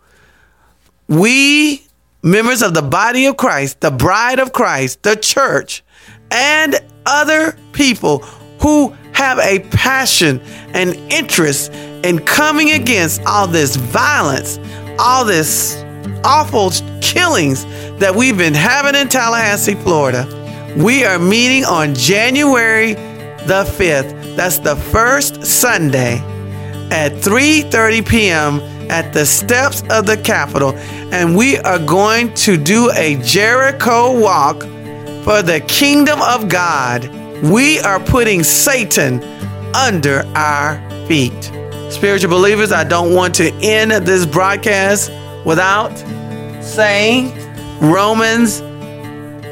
We 1.08 1.82
members 2.22 2.62
of 2.62 2.72
the 2.72 2.80
body 2.80 3.26
of 3.26 3.36
Christ, 3.36 3.82
the 3.82 3.90
bride 3.90 4.38
of 4.38 4.54
Christ, 4.54 5.02
the 5.02 5.14
church, 5.14 5.84
and 6.30 6.76
other 7.04 7.54
people 7.72 8.20
who 8.60 8.96
have 9.12 9.38
a 9.40 9.58
passion 9.68 10.40
and 10.72 10.94
interest 11.12 11.70
in 12.02 12.20
coming 12.20 12.70
against 12.70 13.20
all 13.26 13.46
this 13.46 13.76
violence, 13.76 14.58
all 14.98 15.26
this 15.26 15.84
awful 16.24 16.70
killings 17.02 17.66
that 17.98 18.14
we've 18.14 18.38
been 18.38 18.54
having 18.54 18.98
in 18.98 19.06
Tallahassee, 19.06 19.74
Florida. 19.74 20.26
We 20.78 21.04
are 21.04 21.18
meeting 21.18 21.66
on 21.66 21.94
January 21.94 22.96
the 23.46 23.64
5th. 23.64 24.36
That's 24.36 24.58
the 24.58 24.76
first 24.76 25.44
Sunday 25.44 26.18
at 26.90 27.12
3:30 27.12 28.08
p.m. 28.08 28.60
at 28.90 29.12
the 29.12 29.24
steps 29.24 29.82
of 29.90 30.06
the 30.06 30.16
Capitol 30.16 30.74
and 31.12 31.36
we 31.36 31.58
are 31.58 31.78
going 31.78 32.32
to 32.34 32.56
do 32.56 32.90
a 32.94 33.16
Jericho 33.22 34.18
walk 34.18 34.62
for 35.24 35.42
the 35.42 35.62
kingdom 35.68 36.20
of 36.22 36.48
God. 36.48 37.08
We 37.42 37.80
are 37.80 38.00
putting 38.00 38.42
Satan 38.42 39.22
under 39.74 40.24
our 40.34 40.78
feet. 41.06 41.52
Spiritual 41.90 42.30
believers, 42.30 42.72
I 42.72 42.84
don't 42.84 43.14
want 43.14 43.34
to 43.36 43.52
end 43.62 43.92
this 44.06 44.24
broadcast 44.24 45.10
without 45.44 45.96
saying 46.62 47.32
Romans 47.80 48.60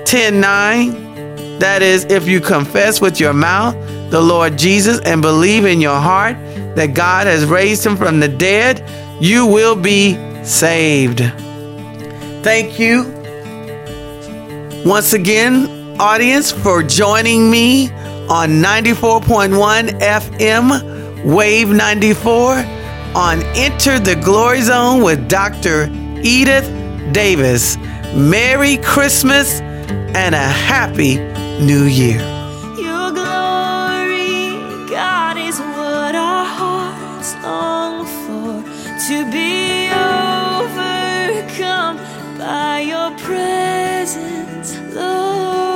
10 0.08 0.40
9. 0.40 1.09
That 1.60 1.82
is, 1.82 2.06
if 2.06 2.26
you 2.26 2.40
confess 2.40 3.02
with 3.02 3.20
your 3.20 3.34
mouth 3.34 3.74
the 4.10 4.20
Lord 4.20 4.56
Jesus 4.56 4.98
and 5.00 5.20
believe 5.20 5.66
in 5.66 5.78
your 5.80 6.00
heart 6.00 6.36
that 6.74 6.94
God 6.94 7.26
has 7.26 7.44
raised 7.44 7.84
him 7.84 7.98
from 7.98 8.18
the 8.18 8.28
dead, 8.28 8.82
you 9.20 9.44
will 9.44 9.76
be 9.76 10.14
saved. 10.42 11.18
Thank 12.42 12.80
you 12.80 13.04
once 14.86 15.12
again, 15.12 16.00
audience, 16.00 16.50
for 16.50 16.82
joining 16.82 17.50
me 17.50 17.90
on 18.30 18.62
94.1 18.62 20.00
FM, 20.00 21.24
Wave 21.24 21.68
94, 21.68 22.54
on 23.14 23.42
Enter 23.54 23.98
the 23.98 24.16
Glory 24.16 24.62
Zone 24.62 25.02
with 25.02 25.28
Dr. 25.28 25.90
Edith 26.22 26.64
Davis. 27.12 27.76
Merry 28.14 28.78
Christmas 28.78 29.60
and 29.60 30.34
a 30.34 30.38
Happy 30.38 31.29
new 31.60 31.84
year. 31.84 32.20
Your 32.78 33.10
glory, 33.12 34.56
God, 34.88 35.36
is 35.36 35.58
what 35.60 36.14
our 36.14 36.44
hearts 36.44 37.34
long 37.42 38.06
for 38.06 38.62
to 39.08 39.24
be 39.30 39.90
overcome 40.62 41.98
by 42.38 42.80
your 42.80 43.10
presence, 43.18 44.78
Lord. 44.94 45.69